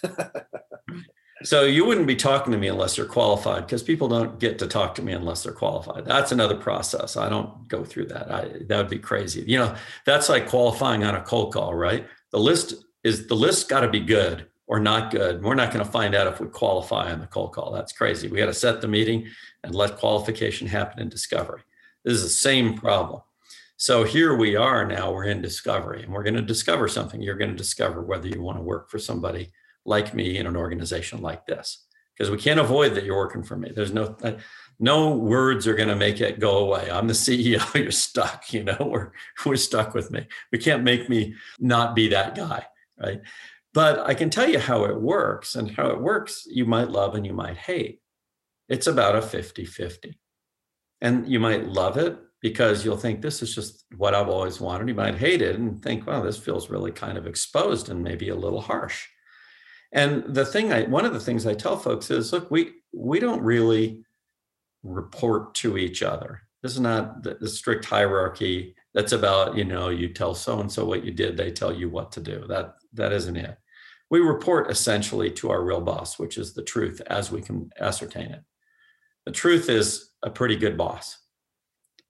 so 1.44 1.62
you 1.62 1.84
wouldn't 1.84 2.06
be 2.06 2.16
talking 2.16 2.52
to 2.52 2.58
me 2.58 2.66
unless 2.66 2.96
you're 2.96 3.06
qualified 3.06 3.66
because 3.66 3.82
people 3.82 4.08
don't 4.08 4.40
get 4.40 4.58
to 4.58 4.66
talk 4.66 4.94
to 4.96 5.02
me 5.02 5.12
unless 5.12 5.44
they're 5.44 5.52
qualified. 5.52 6.06
That's 6.06 6.32
another 6.32 6.56
process. 6.56 7.16
I 7.16 7.28
don't 7.28 7.68
go 7.68 7.84
through 7.84 8.06
that. 8.06 8.32
I, 8.32 8.48
that 8.66 8.78
would 8.78 8.90
be 8.90 8.98
crazy. 8.98 9.44
You 9.46 9.58
know, 9.58 9.76
that's 10.06 10.28
like 10.28 10.48
qualifying 10.48 11.04
on 11.04 11.14
a 11.14 11.22
cold 11.22 11.52
call, 11.52 11.74
right? 11.74 12.06
The 12.32 12.40
list 12.40 12.74
is 13.04 13.28
the 13.28 13.36
list 13.36 13.68
got 13.68 13.82
to 13.82 13.88
be 13.88 14.00
good 14.00 14.48
or 14.68 14.78
not 14.78 15.10
good. 15.10 15.42
We're 15.42 15.54
not 15.54 15.72
going 15.72 15.84
to 15.84 15.90
find 15.90 16.14
out 16.14 16.26
if 16.26 16.40
we 16.40 16.46
qualify 16.46 17.10
on 17.10 17.20
the 17.20 17.26
cold 17.26 17.52
call. 17.52 17.72
That's 17.72 17.92
crazy. 17.92 18.28
We 18.28 18.38
got 18.38 18.46
to 18.46 18.54
set 18.54 18.80
the 18.80 18.86
meeting 18.86 19.26
and 19.64 19.74
let 19.74 19.96
qualification 19.96 20.68
happen 20.68 21.00
in 21.00 21.08
discovery. 21.08 21.62
This 22.04 22.14
is 22.14 22.22
the 22.22 22.28
same 22.28 22.76
problem. 22.76 23.22
So 23.78 24.04
here 24.04 24.36
we 24.36 24.56
are 24.56 24.86
now, 24.86 25.12
we're 25.12 25.24
in 25.24 25.40
discovery 25.40 26.02
and 26.02 26.12
we're 26.12 26.22
going 26.22 26.34
to 26.34 26.42
discover 26.42 26.86
something. 26.86 27.22
You're 27.22 27.36
going 27.36 27.50
to 27.50 27.56
discover 27.56 28.02
whether 28.02 28.28
you 28.28 28.42
want 28.42 28.58
to 28.58 28.62
work 28.62 28.90
for 28.90 28.98
somebody 28.98 29.52
like 29.84 30.14
me 30.14 30.36
in 30.36 30.46
an 30.46 30.56
organization 30.56 31.22
like 31.22 31.46
this. 31.46 31.86
Because 32.12 32.30
we 32.30 32.38
can't 32.38 32.60
avoid 32.60 32.94
that 32.94 33.04
you're 33.04 33.16
working 33.16 33.44
for 33.44 33.56
me. 33.56 33.70
There's 33.74 33.92
no 33.92 34.16
uh, 34.24 34.32
no 34.80 35.14
words 35.14 35.68
are 35.68 35.76
going 35.76 35.88
to 35.88 35.94
make 35.94 36.20
it 36.20 36.40
go 36.40 36.58
away. 36.58 36.90
I'm 36.90 37.06
the 37.06 37.12
CEO. 37.14 37.74
You're 37.74 37.92
stuck. 37.92 38.52
You 38.52 38.64
know, 38.64 38.76
we're 38.80 39.12
we're 39.46 39.54
stuck 39.54 39.94
with 39.94 40.10
me. 40.10 40.26
We 40.50 40.58
can't 40.58 40.82
make 40.82 41.08
me 41.08 41.36
not 41.60 41.94
be 41.94 42.08
that 42.08 42.34
guy, 42.34 42.66
right? 43.00 43.20
But 43.78 44.00
I 44.00 44.14
can 44.14 44.28
tell 44.28 44.48
you 44.48 44.58
how 44.58 44.86
it 44.86 45.00
works, 45.00 45.54
and 45.54 45.70
how 45.70 45.86
it 45.86 46.00
works, 46.00 46.48
you 46.50 46.64
might 46.64 46.90
love 46.90 47.14
and 47.14 47.24
you 47.24 47.32
might 47.32 47.56
hate. 47.56 48.00
It's 48.68 48.88
about 48.88 49.14
a 49.14 49.22
50 49.22 49.64
50. 49.64 50.18
And 51.00 51.28
you 51.28 51.38
might 51.38 51.68
love 51.68 51.96
it 51.96 52.18
because 52.42 52.84
you'll 52.84 52.96
think 52.96 53.22
this 53.22 53.40
is 53.40 53.54
just 53.54 53.84
what 53.96 54.16
I've 54.16 54.28
always 54.28 54.60
wanted. 54.60 54.88
You 54.88 54.96
might 54.96 55.14
hate 55.14 55.42
it 55.42 55.60
and 55.60 55.80
think, 55.80 56.08
well, 56.08 56.24
this 56.24 56.36
feels 56.36 56.70
really 56.70 56.90
kind 56.90 57.16
of 57.16 57.28
exposed 57.28 57.88
and 57.88 58.02
maybe 58.02 58.30
a 58.30 58.34
little 58.34 58.60
harsh. 58.60 59.06
And 59.92 60.24
the 60.26 60.44
thing 60.44 60.72
I 60.72 60.82
one 60.82 61.04
of 61.04 61.12
the 61.12 61.20
things 61.20 61.46
I 61.46 61.54
tell 61.54 61.76
folks 61.76 62.10
is 62.10 62.32
look, 62.32 62.50
we 62.50 62.72
we 62.92 63.20
don't 63.20 63.42
really 63.42 64.02
report 64.82 65.54
to 65.62 65.78
each 65.78 66.02
other. 66.02 66.42
This 66.64 66.72
is 66.72 66.80
not 66.80 67.22
the, 67.22 67.34
the 67.34 67.48
strict 67.48 67.84
hierarchy 67.84 68.74
that's 68.92 69.12
about, 69.12 69.56
you 69.56 69.64
know, 69.64 69.90
you 69.90 70.08
tell 70.08 70.34
so 70.34 70.58
and 70.58 70.72
so 70.72 70.84
what 70.84 71.04
you 71.04 71.12
did, 71.12 71.36
they 71.36 71.52
tell 71.52 71.72
you 71.72 71.88
what 71.88 72.10
to 72.10 72.20
do. 72.20 72.44
That 72.48 72.74
that 72.94 73.12
isn't 73.12 73.36
it. 73.36 73.56
We 74.10 74.20
report 74.20 74.70
essentially 74.70 75.30
to 75.32 75.50
our 75.50 75.62
real 75.62 75.80
boss, 75.80 76.18
which 76.18 76.38
is 76.38 76.54
the 76.54 76.62
truth 76.62 77.00
as 77.06 77.30
we 77.30 77.42
can 77.42 77.70
ascertain 77.78 78.30
it. 78.30 78.42
The 79.26 79.32
truth 79.32 79.68
is 79.68 80.10
a 80.22 80.30
pretty 80.30 80.56
good 80.56 80.78
boss. 80.78 81.18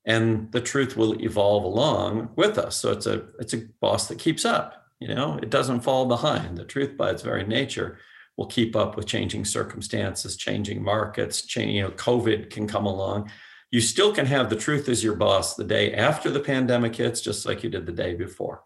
And 0.04 0.50
the 0.52 0.60
truth 0.60 0.96
will 0.96 1.20
evolve 1.20 1.64
along 1.64 2.30
with 2.36 2.56
us. 2.56 2.76
So 2.76 2.92
it's 2.92 3.06
a 3.06 3.26
it's 3.38 3.54
a 3.54 3.66
boss 3.80 4.08
that 4.08 4.18
keeps 4.18 4.44
up 4.44 4.78
you 5.00 5.14
know? 5.14 5.38
It 5.42 5.50
doesn't 5.50 5.80
fall 5.80 6.06
behind. 6.06 6.56
The 6.56 6.64
truth 6.64 6.96
by 6.96 7.10
its 7.10 7.22
very 7.22 7.44
nature 7.44 7.98
will 8.36 8.46
keep 8.46 8.76
up 8.76 8.96
with 8.96 9.06
changing 9.06 9.44
circumstances 9.44 10.36
changing 10.36 10.82
markets 10.82 11.42
change, 11.42 11.72
you 11.72 11.82
know 11.82 11.90
covid 11.90 12.50
can 12.50 12.66
come 12.66 12.86
along. 12.86 13.30
You 13.70 13.80
still 13.80 14.14
can 14.14 14.26
have 14.26 14.48
the 14.48 14.56
truth 14.56 14.88
as 14.88 15.04
your 15.04 15.16
boss 15.16 15.54
the 15.54 15.64
day 15.64 15.92
after 15.92 16.30
the 16.30 16.40
pandemic 16.40 16.94
hits 16.96 17.20
just 17.20 17.44
like 17.44 17.62
you 17.62 17.70
did 17.70 17.84
the 17.84 17.92
day 17.92 18.14
before 18.14 18.62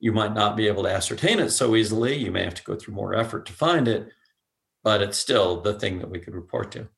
you 0.00 0.12
might 0.12 0.34
not 0.34 0.56
be 0.56 0.66
able 0.66 0.82
to 0.82 0.90
ascertain 0.90 1.38
it 1.38 1.50
so 1.50 1.74
easily 1.74 2.16
you 2.16 2.30
may 2.30 2.44
have 2.44 2.54
to 2.54 2.64
go 2.64 2.74
through 2.74 2.94
more 2.94 3.14
effort 3.14 3.46
to 3.46 3.52
find 3.52 3.88
it 3.88 4.08
but 4.82 5.00
it's 5.00 5.18
still 5.18 5.60
the 5.60 5.78
thing 5.78 5.98
that 5.98 6.10
we 6.10 6.18
could 6.18 6.34
report 6.34 6.70
to 6.72 6.88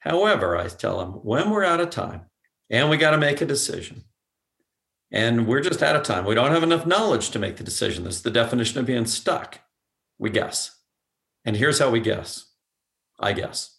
however 0.00 0.56
i 0.56 0.66
tell 0.68 0.98
them 0.98 1.12
when 1.12 1.50
we're 1.50 1.64
out 1.64 1.80
of 1.80 1.90
time 1.90 2.22
and 2.70 2.90
we 2.90 2.96
got 2.96 3.12
to 3.12 3.18
make 3.18 3.40
a 3.40 3.46
decision. 3.46 4.04
And 5.10 5.46
we're 5.46 5.60
just 5.60 5.82
out 5.82 5.96
of 5.96 6.02
time. 6.02 6.26
We 6.26 6.34
don't 6.34 6.52
have 6.52 6.62
enough 6.62 6.86
knowledge 6.86 7.30
to 7.30 7.38
make 7.38 7.56
the 7.56 7.64
decision. 7.64 8.04
That's 8.04 8.20
the 8.20 8.30
definition 8.30 8.78
of 8.78 8.86
being 8.86 9.06
stuck. 9.06 9.60
We 10.18 10.30
guess. 10.30 10.76
And 11.44 11.56
here's 11.56 11.78
how 11.78 11.90
we 11.90 12.00
guess 12.00 12.44
I 13.18 13.32
guess. 13.32 13.76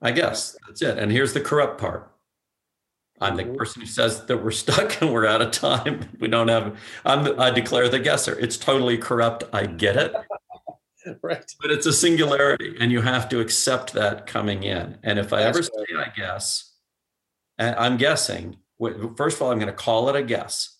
I 0.00 0.12
guess. 0.12 0.56
That's 0.66 0.82
it. 0.82 0.98
And 0.98 1.10
here's 1.10 1.32
the 1.32 1.40
corrupt 1.40 1.80
part. 1.80 2.11
I'm 3.20 3.36
the 3.36 3.44
mm-hmm. 3.44 3.54
person 3.54 3.82
who 3.82 3.86
says 3.86 4.24
that 4.26 4.42
we're 4.42 4.50
stuck 4.64 5.00
and 5.00 5.12
we're 5.12 5.26
out 5.26 5.42
of 5.42 5.52
time. 5.52 6.08
We 6.18 6.28
don't 6.28 6.48
have, 6.48 6.78
I'm 7.04 7.38
I 7.40 7.50
declare 7.50 7.88
the 7.88 7.98
guesser. 7.98 8.38
It's 8.38 8.56
totally 8.56 8.98
corrupt. 8.98 9.44
I 9.52 9.66
get 9.66 9.96
it. 9.96 10.14
right. 11.22 11.44
But 11.60 11.70
it's 11.70 11.86
a 11.86 11.92
singularity 11.92 12.76
and 12.80 12.90
you 12.90 13.00
have 13.00 13.28
to 13.30 13.40
accept 13.40 13.92
that 13.94 14.26
coming 14.26 14.64
in. 14.64 14.98
And 15.02 15.18
if 15.18 15.32
I 15.32 15.42
That's 15.42 15.58
ever 15.58 15.62
say 15.62 15.96
I 15.96 16.12
guess, 16.16 16.72
I'm 17.58 17.96
guessing. 17.96 18.56
First 19.16 19.36
of 19.36 19.42
all, 19.42 19.52
I'm 19.52 19.58
going 19.58 19.68
to 19.68 19.72
call 19.72 20.08
it 20.08 20.16
a 20.16 20.22
guess. 20.22 20.78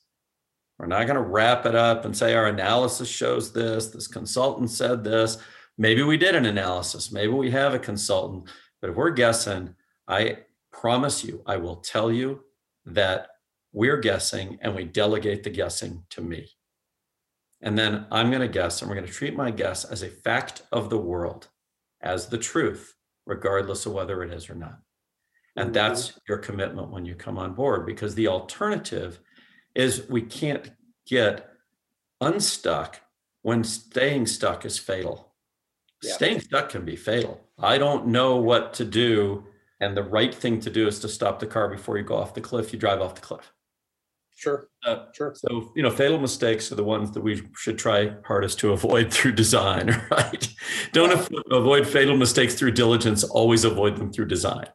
We're 0.79 0.87
not 0.87 1.07
going 1.07 1.15
to 1.17 1.23
wrap 1.23 1.65
it 1.67 1.77
up 1.77 2.05
and 2.05 2.17
say 2.17 2.35
our 2.35 2.49
analysis 2.49 3.09
shows 3.09 3.53
this, 3.53 3.89
this 3.89 4.09
consultant 4.09 4.71
said 4.71 5.05
this. 5.05 5.39
Maybe 5.79 6.03
we 6.03 6.17
did 6.17 6.35
an 6.35 6.45
analysis, 6.45 7.13
maybe 7.13 7.33
we 7.33 7.51
have 7.53 7.73
a 7.73 7.79
consultant, 7.79 8.49
but 8.81 8.91
if 8.91 8.97
we're 8.97 9.11
guessing, 9.11 9.75
I 10.09 10.39
promise 10.83 11.23
you, 11.23 11.41
I 11.47 11.59
will 11.59 11.77
tell 11.77 12.11
you 12.11 12.41
that 12.87 13.29
we're 13.73 14.01
guessing 14.01 14.59
and 14.63 14.75
we 14.75 14.83
delegate 14.83 15.45
the 15.45 15.51
guessing 15.51 16.03
to 16.11 16.21
me. 16.21 16.49
And 17.61 17.79
then 17.79 18.05
I'm 18.11 18.31
going 18.31 18.43
to 18.43 18.49
guess, 18.49 18.83
and 18.83 18.89
we're 18.89 18.97
going 18.97 19.07
to 19.07 19.13
treat 19.13 19.37
my 19.37 19.53
guess 19.53 19.85
as 19.85 20.03
a 20.03 20.09
fact 20.09 20.63
of 20.73 20.91
the 20.91 20.99
world, 20.99 21.47
as 22.01 22.27
the 22.27 22.37
truth, 22.37 22.97
regardless 23.27 23.87
of 23.87 23.93
whether 23.93 24.25
it 24.25 24.33
is 24.33 24.51
or 24.51 24.57
not. 24.57 24.81
And 25.55 25.67
mm-hmm. 25.67 25.75
that's 25.75 26.19
your 26.29 26.39
commitment 26.39 26.91
when 26.91 27.05
you 27.05 27.15
come 27.15 27.39
on 27.39 27.55
board 27.55 27.87
because 27.87 28.17
the 28.17 28.27
alternative 28.27 29.21
is 29.77 30.09
we 30.09 30.23
can't 30.23 30.73
get 31.07 31.49
unstuck 32.21 33.01
when 33.43 33.63
staying 33.63 34.27
stuck 34.27 34.65
is 34.65 34.81
fatal. 34.81 35.33
Yeah. 36.03 36.15
Staying 36.15 36.41
stuck 36.41 36.71
can 36.71 36.85
be 36.85 36.97
fatal. 36.97 37.41
I 37.57 37.79
don't 37.79 38.09
know 38.09 38.39
what 38.39 38.75
to 38.75 38.85
do. 38.85 39.47
And 39.83 39.97
the 39.97 40.05
right 40.05 40.33
thing 40.33 40.61
to 40.61 40.71
do 40.71 40.87
is 40.87 41.01
to 41.01 41.09
stop 41.09 41.41
the 41.41 41.47
car 41.47 41.69
before 41.69 41.99
you 41.99 42.05
go 42.05 42.17
off 42.17 42.35
the 42.35 42.41
cliff, 42.41 42.73
you 42.73 42.79
drive 42.79 43.01
off 43.01 43.17
the 43.17 43.21
cliff. 43.21 43.53
Sure. 44.37 44.69
Uh, 44.87 45.07
sure. 45.13 45.35
So, 45.35 45.73
you 45.75 45.83
know, 45.83 45.91
fatal 45.91 46.21
mistakes 46.21 46.71
are 46.71 46.77
the 46.77 46.85
ones 46.85 47.11
that 47.11 47.21
we 47.21 47.43
should 47.57 47.79
try 47.79 48.15
hardest 48.25 48.61
to 48.61 48.73
avoid 48.73 49.13
through 49.13 49.33
design, 49.33 49.89
right? 50.11 50.49
Don't 50.93 51.11
yeah. 51.11 51.41
avoid 51.51 51.87
fatal 51.87 52.17
mistakes 52.17 52.55
through 52.55 52.71
diligence, 52.73 53.25
always 53.25 53.65
avoid 53.65 53.97
them 53.97 54.13
through 54.13 54.27
design 54.27 54.67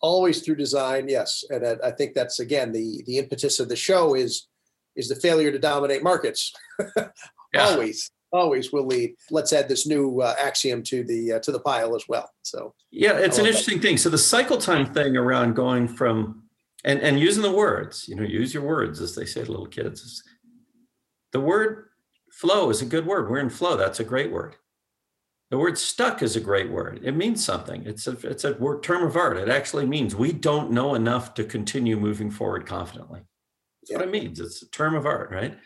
always 0.00 0.40
through 0.40 0.56
design 0.56 1.08
yes 1.08 1.44
and 1.50 1.66
I, 1.66 1.88
I, 1.88 1.90
think 1.90 2.14
that's 2.14 2.40
again 2.40 2.72
the 2.72 3.02
the 3.06 3.18
impetus 3.18 3.60
of 3.60 3.68
the 3.68 3.76
show 3.76 4.14
is 4.14 4.48
is 4.96 5.08
the 5.08 5.14
failure 5.14 5.52
to 5.52 5.58
dominate 5.58 6.02
markets 6.02 6.54
yeah. 6.96 7.12
always 7.58 8.10
always 8.32 8.72
will 8.72 8.86
lead 8.86 9.14
let's 9.30 9.52
add 9.52 9.68
this 9.68 9.86
new 9.86 10.20
uh, 10.20 10.34
axiom 10.40 10.82
to 10.82 11.04
the 11.04 11.32
uh, 11.32 11.38
to 11.40 11.52
the 11.52 11.60
pile 11.60 11.94
as 11.94 12.04
well 12.08 12.30
so 12.42 12.74
yeah 12.90 13.18
it's 13.18 13.38
an 13.38 13.46
interesting 13.46 13.76
that. 13.76 13.82
thing 13.82 13.96
so 13.96 14.08
the 14.08 14.18
cycle 14.18 14.58
time 14.58 14.92
thing 14.92 15.16
around 15.16 15.54
going 15.54 15.88
from 15.88 16.42
and 16.84 17.00
and 17.00 17.18
using 17.18 17.42
the 17.42 17.50
words 17.50 18.06
you 18.08 18.14
know 18.14 18.22
use 18.22 18.54
your 18.54 18.62
words 18.62 19.00
as 19.00 19.14
they 19.14 19.24
say 19.24 19.44
to 19.44 19.50
little 19.50 19.66
kids 19.66 20.22
the 21.32 21.40
word 21.40 21.86
flow 22.32 22.70
is 22.70 22.82
a 22.82 22.86
good 22.86 23.06
word 23.06 23.30
we're 23.30 23.38
in 23.38 23.50
flow 23.50 23.76
that's 23.76 24.00
a 24.00 24.04
great 24.04 24.30
word 24.30 24.56
the 25.50 25.58
word 25.58 25.76
stuck 25.76 26.22
is 26.22 26.36
a 26.36 26.40
great 26.40 26.70
word. 26.70 27.00
It 27.02 27.16
means 27.16 27.44
something. 27.44 27.84
It's 27.84 28.06
a 28.06 28.12
it's 28.22 28.44
a 28.44 28.52
word 28.54 28.84
term 28.84 29.04
of 29.04 29.16
art. 29.16 29.36
It 29.36 29.48
actually 29.48 29.84
means 29.84 30.14
we 30.14 30.32
don't 30.32 30.70
know 30.70 30.94
enough 30.94 31.34
to 31.34 31.44
continue 31.44 31.96
moving 31.96 32.30
forward 32.30 32.66
confidently. 32.66 33.22
That's 33.82 33.90
yeah. 33.90 33.96
what 33.98 34.08
it 34.08 34.12
means. 34.12 34.38
It's 34.38 34.62
a 34.62 34.70
term 34.70 34.94
of 34.94 35.06
art, 35.06 35.30
right? 35.32 35.58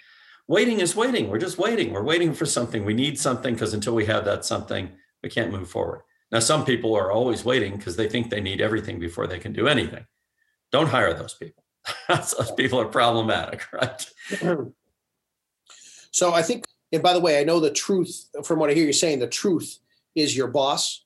Waiting 0.47 0.81
is 0.81 0.95
waiting. 0.95 1.29
We're 1.29 1.39
just 1.39 1.59
waiting. 1.59 1.93
We're 1.93 2.03
waiting 2.03 2.35
for 2.35 2.47
something. 2.47 2.85
We 2.85 2.95
need 2.95 3.19
something 3.19 3.55
because 3.55 3.75
until 3.75 3.95
we 3.95 4.05
have 4.07 4.25
that 4.27 4.45
something, 4.45 4.91
we 5.23 5.31
can't 5.31 5.53
move 5.53 5.71
forward. 5.71 6.03
Now, 6.31 6.41
some 6.41 6.65
people 6.65 6.95
are 6.95 7.11
always 7.11 7.45
waiting 7.45 7.77
because 7.77 7.97
they 7.97 8.09
think 8.09 8.29
they 8.29 8.41
need 8.41 8.61
everything 8.61 8.99
before 8.99 9.27
they 9.27 9.39
can 9.39 9.53
do 9.53 9.69
anything. 9.69 10.07
Don't 10.73 10.89
hire 10.89 11.15
those 11.15 11.35
people. 11.35 11.65
those 12.09 12.53
people 12.57 12.81
are 12.81 12.87
problematic, 12.87 13.65
right? 13.73 14.13
So 16.11 16.33
I 16.33 16.43
think 16.43 16.67
and 16.95 17.03
by 17.03 17.13
the 17.13 17.21
way, 17.21 17.41
I 17.41 17.45
know 17.45 17.59
the 17.59 17.73
truth 17.73 18.31
from 18.45 18.61
what 18.61 18.71
I 18.71 18.75
hear 18.75 18.87
you 18.87 18.93
saying, 18.93 19.19
the 19.19 19.27
truth 19.27 19.79
is 20.15 20.37
your 20.37 20.47
boss. 20.47 21.05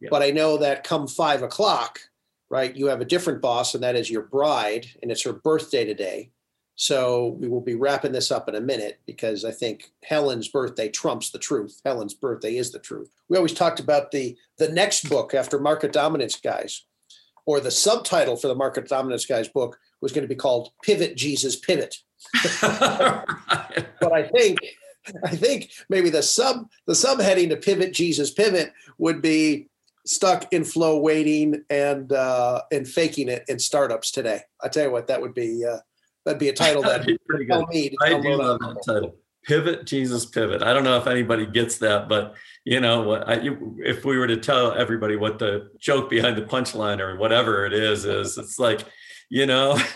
Yeah. 0.00 0.08
But 0.10 0.22
I 0.22 0.30
know 0.30 0.56
that 0.56 0.82
come 0.82 1.06
five 1.06 1.42
o'clock, 1.42 2.00
right, 2.48 2.74
you 2.74 2.86
have 2.86 3.02
a 3.02 3.06
different 3.06 3.42
boss, 3.42 3.74
and 3.74 3.82
that 3.82 3.96
is 3.96 4.10
your 4.10 4.22
bride, 4.22 4.86
and 5.02 5.10
it's 5.10 5.22
her 5.24 5.34
birthday 5.34 5.84
today. 5.84 6.30
So 6.76 7.36
we 7.40 7.48
will 7.48 7.62
be 7.62 7.74
wrapping 7.74 8.12
this 8.12 8.30
up 8.30 8.48
in 8.48 8.54
a 8.54 8.60
minute 8.60 9.00
because 9.06 9.44
I 9.44 9.50
think 9.50 9.90
Helen's 10.04 10.48
birthday 10.48 10.90
trumps 10.90 11.30
the 11.30 11.38
truth. 11.38 11.80
Helen's 11.86 12.14
birthday 12.14 12.58
is 12.58 12.70
the 12.70 12.78
truth. 12.78 13.10
We 13.28 13.38
always 13.38 13.54
talked 13.54 13.80
about 13.80 14.10
the 14.10 14.36
the 14.58 14.68
next 14.68 15.08
book 15.08 15.32
after 15.32 15.58
Market 15.58 15.92
Dominance 15.92 16.36
Guys, 16.36 16.84
or 17.46 17.60
the 17.60 17.70
subtitle 17.70 18.36
for 18.36 18.48
the 18.48 18.54
Market 18.54 18.88
Dominance 18.88 19.24
Guys 19.24 19.48
book 19.48 19.78
was 20.02 20.12
going 20.12 20.22
to 20.22 20.28
be 20.28 20.34
called 20.34 20.70
Pivot 20.82 21.16
Jesus 21.16 21.56
Pivot. 21.56 21.96
but 22.60 24.12
I 24.12 24.28
think 24.34 24.58
I 25.24 25.30
think 25.34 25.70
maybe 25.88 26.10
the 26.10 26.22
sub 26.22 26.68
the 26.86 26.92
subheading 26.92 27.48
to 27.50 27.56
pivot 27.56 27.94
Jesus 27.94 28.30
pivot 28.30 28.72
would 28.98 29.22
be 29.22 29.68
stuck 30.04 30.52
in 30.52 30.64
flow 30.64 30.98
waiting 30.98 31.64
and 31.70 32.12
uh, 32.12 32.62
and 32.70 32.86
faking 32.86 33.28
it 33.28 33.44
in 33.48 33.58
startups 33.58 34.10
today. 34.10 34.42
I 34.62 34.68
tell 34.68 34.84
you 34.84 34.92
what, 34.92 35.06
that 35.06 35.22
would 35.22 35.34
be 35.34 35.64
uh, 35.64 35.78
that'd 36.26 36.38
be 36.38 36.50
a 36.50 36.52
title 36.52 36.82
that 36.82 37.06
be 37.06 37.18
pretty 37.26 37.46
good. 37.46 37.64
I 38.02 38.20
do 38.20 38.34
love 38.36 38.60
that 38.60 38.82
title. 38.86 39.16
Pivot 39.44 39.86
Jesus 39.86 40.26
pivot. 40.26 40.62
I 40.62 40.74
don't 40.74 40.84
know 40.84 40.98
if 40.98 41.06
anybody 41.06 41.46
gets 41.46 41.78
that, 41.78 42.08
but 42.08 42.34
you 42.64 42.80
know 42.80 43.02
what? 43.02 43.28
I, 43.28 43.40
if 43.78 44.04
we 44.04 44.18
were 44.18 44.26
to 44.26 44.36
tell 44.36 44.72
everybody 44.72 45.14
what 45.16 45.38
the 45.38 45.70
joke 45.78 46.10
behind 46.10 46.36
the 46.36 46.42
punchline 46.42 46.98
or 46.98 47.16
whatever 47.16 47.64
it 47.64 47.72
is 47.72 48.04
is, 48.04 48.36
it's 48.36 48.58
like 48.58 48.80
you 49.30 49.46
know. 49.46 49.78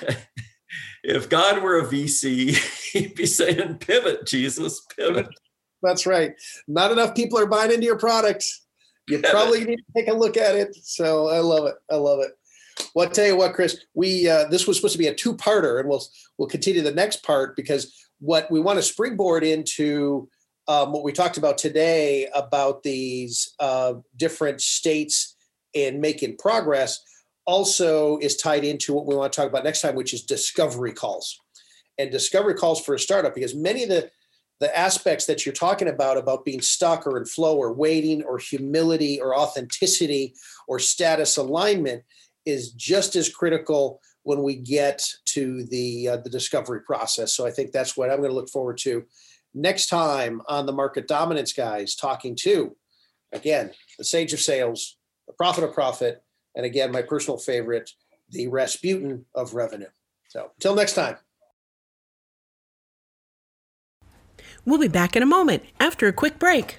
if 1.03 1.29
God 1.29 1.63
were 1.63 1.79
a 1.79 1.87
VC, 1.87 2.57
he'd 2.93 3.15
be 3.15 3.27
saying, 3.27 3.79
pivot, 3.79 4.27
Jesus, 4.27 4.81
pivot. 4.97 5.29
That's 5.83 6.07
right. 6.07 6.33
Not 6.69 6.93
enough 6.93 7.15
people 7.15 7.39
are 7.39 7.47
buying 7.47 7.73
into 7.73 7.87
your 7.87 7.99
product. 7.99 8.45
You 9.09 9.19
probably 9.19 9.65
need 9.65 9.77
to 9.77 9.83
take 9.97 10.09
a 10.09 10.13
look 10.13 10.37
at 10.37 10.55
it. 10.55 10.77
So 10.77 11.29
I 11.29 11.39
love 11.39 11.67
it. 11.67 11.75
I 11.91 11.97
love 11.97 12.21
it. 12.21 12.33
Well, 12.95 13.07
I'll 13.07 13.13
tell 13.13 13.27
you 13.27 13.37
what, 13.37 13.55
Chris. 13.55 13.85
We 13.95 14.29
uh, 14.29 14.49
this 14.49 14.67
was 14.67 14.77
supposed 14.77 14.93
to 14.93 14.99
be 14.99 15.09
a 15.09 15.15
two-parter, 15.15 15.81
and 15.81 15.89
we'll 15.89 16.05
we'll 16.39 16.49
continue 16.49 16.83
the 16.83 16.93
next 16.93 17.23
part 17.23 17.57
because 17.57 17.95
what 18.21 18.51
we 18.51 18.61
want 18.61 18.79
to 18.79 18.83
springboard 18.83 19.45
into 19.45 20.29
um, 20.69 20.93
what 20.93 21.05
we 21.05 21.13
talked 21.13 21.37
about 21.37 21.59
today 21.59 22.29
about 22.35 22.83
these 22.83 23.55
uh, 23.59 23.95
different 24.17 24.61
states 24.61 25.37
and 25.75 26.01
making 26.01 26.37
progress 26.37 27.01
also 27.47 28.19
is 28.19 28.37
tied 28.37 28.65
into 28.65 28.93
what 28.93 29.07
we 29.07 29.15
want 29.15 29.33
to 29.33 29.37
talk 29.37 29.49
about 29.49 29.65
next 29.65 29.81
time, 29.81 29.95
which 29.95 30.15
is 30.15 30.23
discovery 30.23 30.93
calls 30.93 31.39
and 31.99 32.11
discovery 32.11 32.55
calls 32.55 32.81
for 32.81 32.95
a 32.95 32.99
startup 32.99 33.35
because 33.35 33.55
many 33.55 33.83
of 33.83 33.89
the 33.89 34.11
the 34.61 34.79
aspects 34.79 35.25
that 35.25 35.47
you're 35.47 35.55
talking 35.55 35.89
about 35.89 36.19
about 36.19 36.45
being 36.45 36.61
stuck 36.61 37.07
or 37.07 37.17
in 37.17 37.25
flow 37.25 37.57
or 37.57 37.73
waiting 37.73 38.23
or 38.23 38.37
humility 38.37 39.19
or 39.19 39.35
authenticity 39.35 40.35
or 40.69 40.79
status 40.79 41.39
alignment 41.39 42.03
is 42.47 42.73
just 42.73 43.17
as 43.17 43.29
critical 43.29 44.01
when 44.23 44.43
we 44.43 44.57
get 44.57 45.03
to 45.27 45.65
the 45.65 46.09
uh, 46.09 46.17
the 46.19 46.31
discovery 46.31 46.81
process. 46.83 47.35
So 47.35 47.47
i 47.47 47.51
think 47.51 47.73
that's 47.73 47.97
what 47.97 48.11
i'm 48.11 48.19
going 48.19 48.31
to 48.31 48.35
look 48.35 48.51
forward 48.51 48.79
to 48.79 49.05
next 49.55 49.89
time 49.89 50.43
on 50.47 50.67
the 50.67 50.73
market 50.73 51.09
dominance 51.09 51.53
guys 51.53 51.97
talking 51.97 52.37
to 52.37 52.77
again 53.33 53.73
the 53.99 54.05
sage 54.05 54.33
of 54.33 54.41
sales 54.41 54.97
the 55.27 55.33
prophet 55.33 55.65
of 55.65 55.75
profit 55.75 56.23
and 56.55 56.65
again 56.65 56.93
my 56.93 57.03
personal 57.03 57.39
favorite 57.39 57.91
the 58.31 58.49
rasputin 58.49 59.25
of 59.35 59.55
revenue. 59.55 59.89
So 60.29 60.51
until 60.57 60.75
next 60.75 60.95
time. 60.95 61.17
We'll 64.65 64.81
be 64.81 64.89
back 64.89 65.17
in 65.17 65.23
a 65.23 65.27
moment 65.27 65.65
after 65.79 66.07
a 66.07 66.13
quick 66.13 66.39
break. 66.39 66.79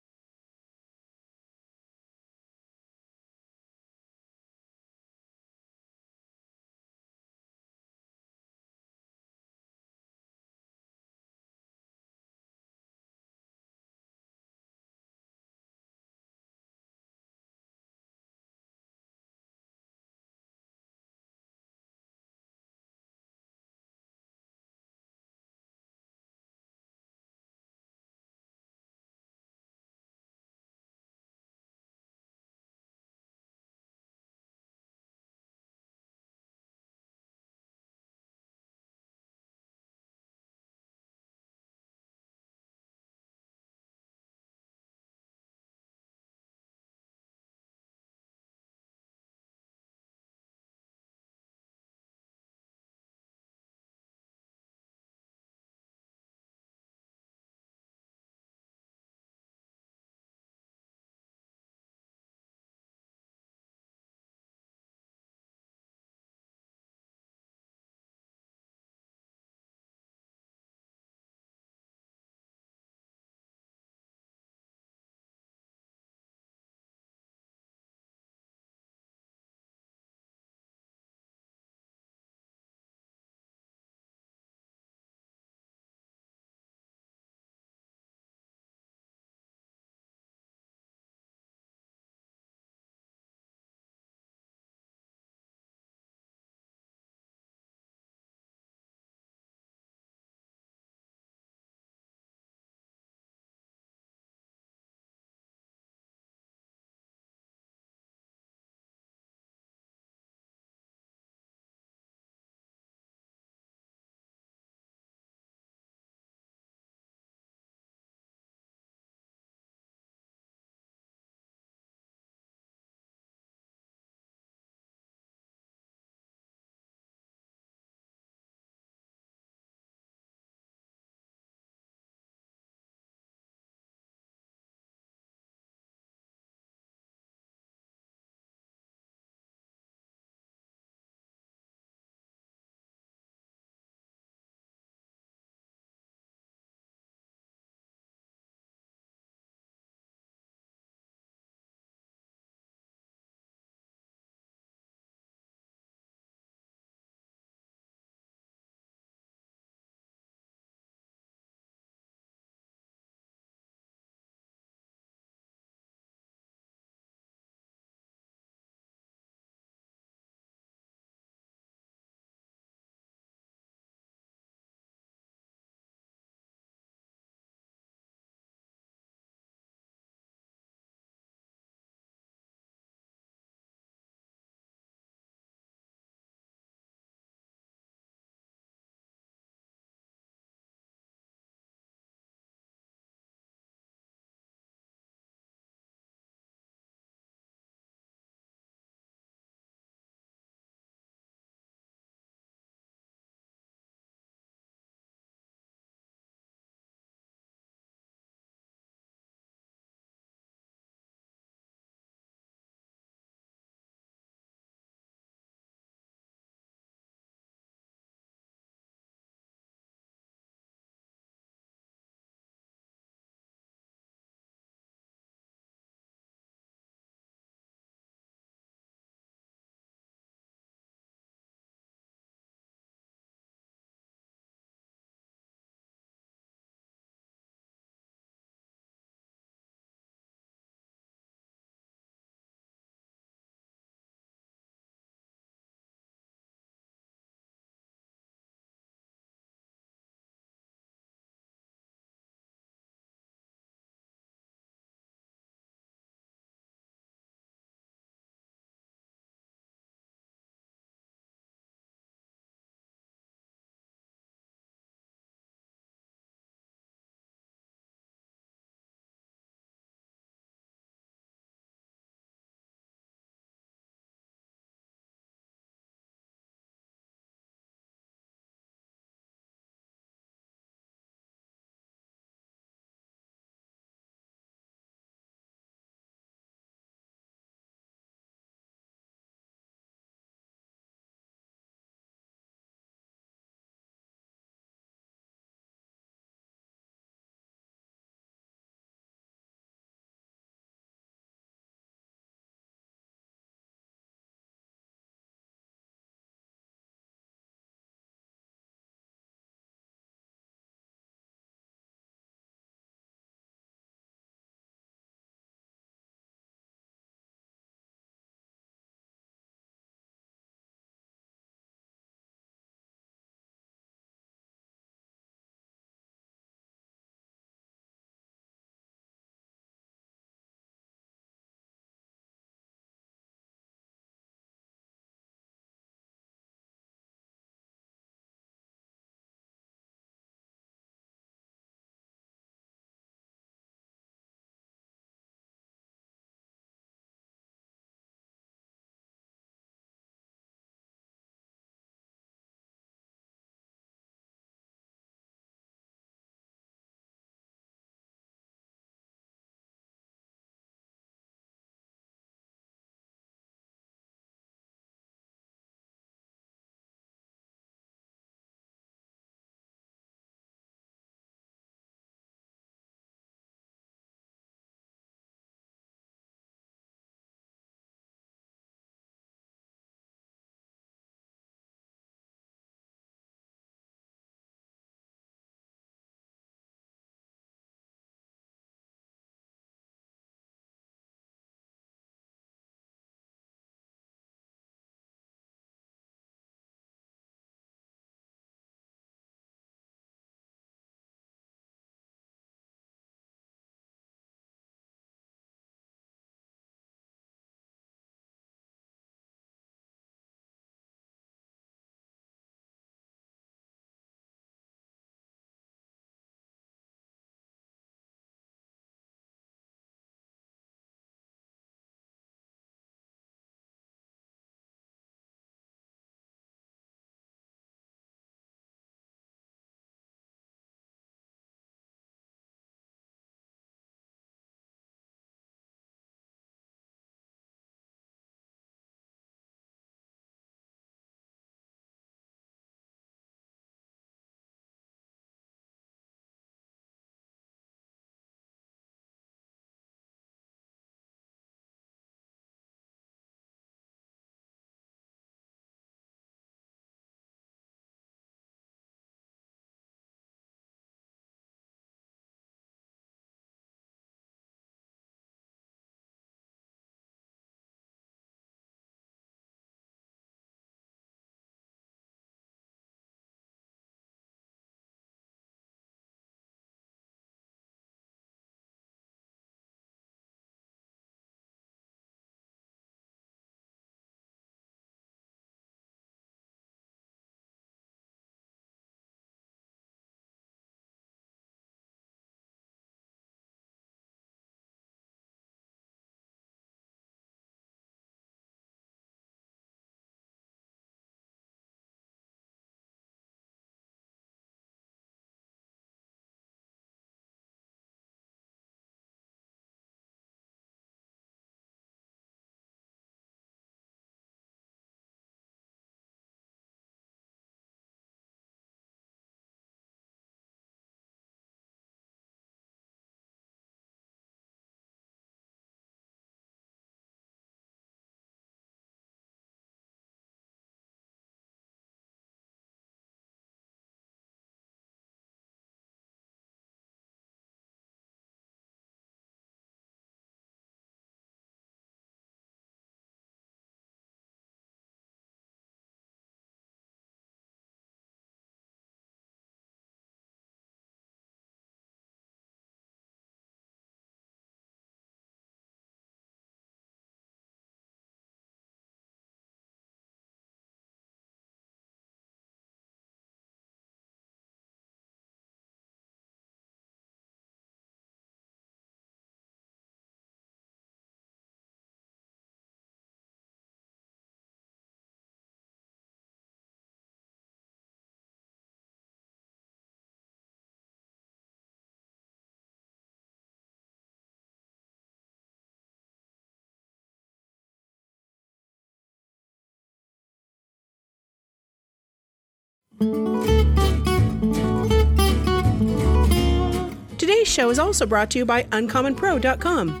Today's 597.26 597.48
show 597.48 597.70
is 597.70 597.80
also 597.80 598.06
brought 598.06 598.30
to 598.30 598.38
you 598.38 598.44
by 598.44 598.62
UncommonPro.com. 598.62 600.00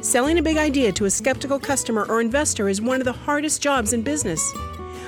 Selling 0.00 0.38
a 0.38 0.42
big 0.42 0.56
idea 0.56 0.90
to 0.90 1.04
a 1.04 1.10
skeptical 1.10 1.60
customer 1.60 2.04
or 2.08 2.20
investor 2.20 2.68
is 2.68 2.80
one 2.80 3.00
of 3.00 3.04
the 3.04 3.12
hardest 3.12 3.62
jobs 3.62 3.92
in 3.92 4.02
business. 4.02 4.52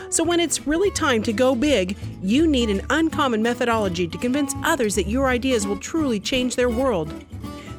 So, 0.09 0.23
when 0.23 0.39
it's 0.39 0.69
really 0.69 0.93
time 0.93 1.25
to 1.25 1.33
go 1.33 1.57
big, 1.57 1.97
you 2.23 2.47
need 2.47 2.71
an 2.71 2.87
uncommon 2.91 3.43
methodology 3.43 4.07
to 4.07 4.17
convince 4.17 4.55
others 4.63 4.95
that 4.95 5.09
your 5.09 5.27
ideas 5.27 5.67
will 5.67 5.77
truly 5.79 6.21
change 6.21 6.55
their 6.55 6.71
world. 6.71 7.13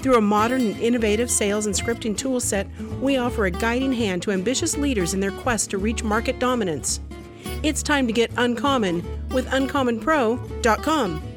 Through 0.01 0.17
a 0.17 0.21
modern 0.21 0.63
and 0.63 0.77
innovative 0.81 1.31
sales 1.31 1.65
and 1.65 1.73
scripting 1.73 2.17
tool 2.17 2.41
set, 2.41 2.67
we 2.99 3.15
offer 3.15 3.45
a 3.45 3.51
guiding 3.51 3.93
hand 3.93 4.21
to 4.23 4.31
ambitious 4.31 4.75
leaders 4.75 5.13
in 5.13 5.21
their 5.21 5.31
quest 5.31 5.69
to 5.69 5.77
reach 5.77 6.03
market 6.03 6.39
dominance. 6.39 6.99
It's 7.63 7.81
time 7.81 8.05
to 8.07 8.11
get 8.11 8.31
uncommon 8.35 9.29
with 9.29 9.47
uncommonpro.com. 9.47 11.36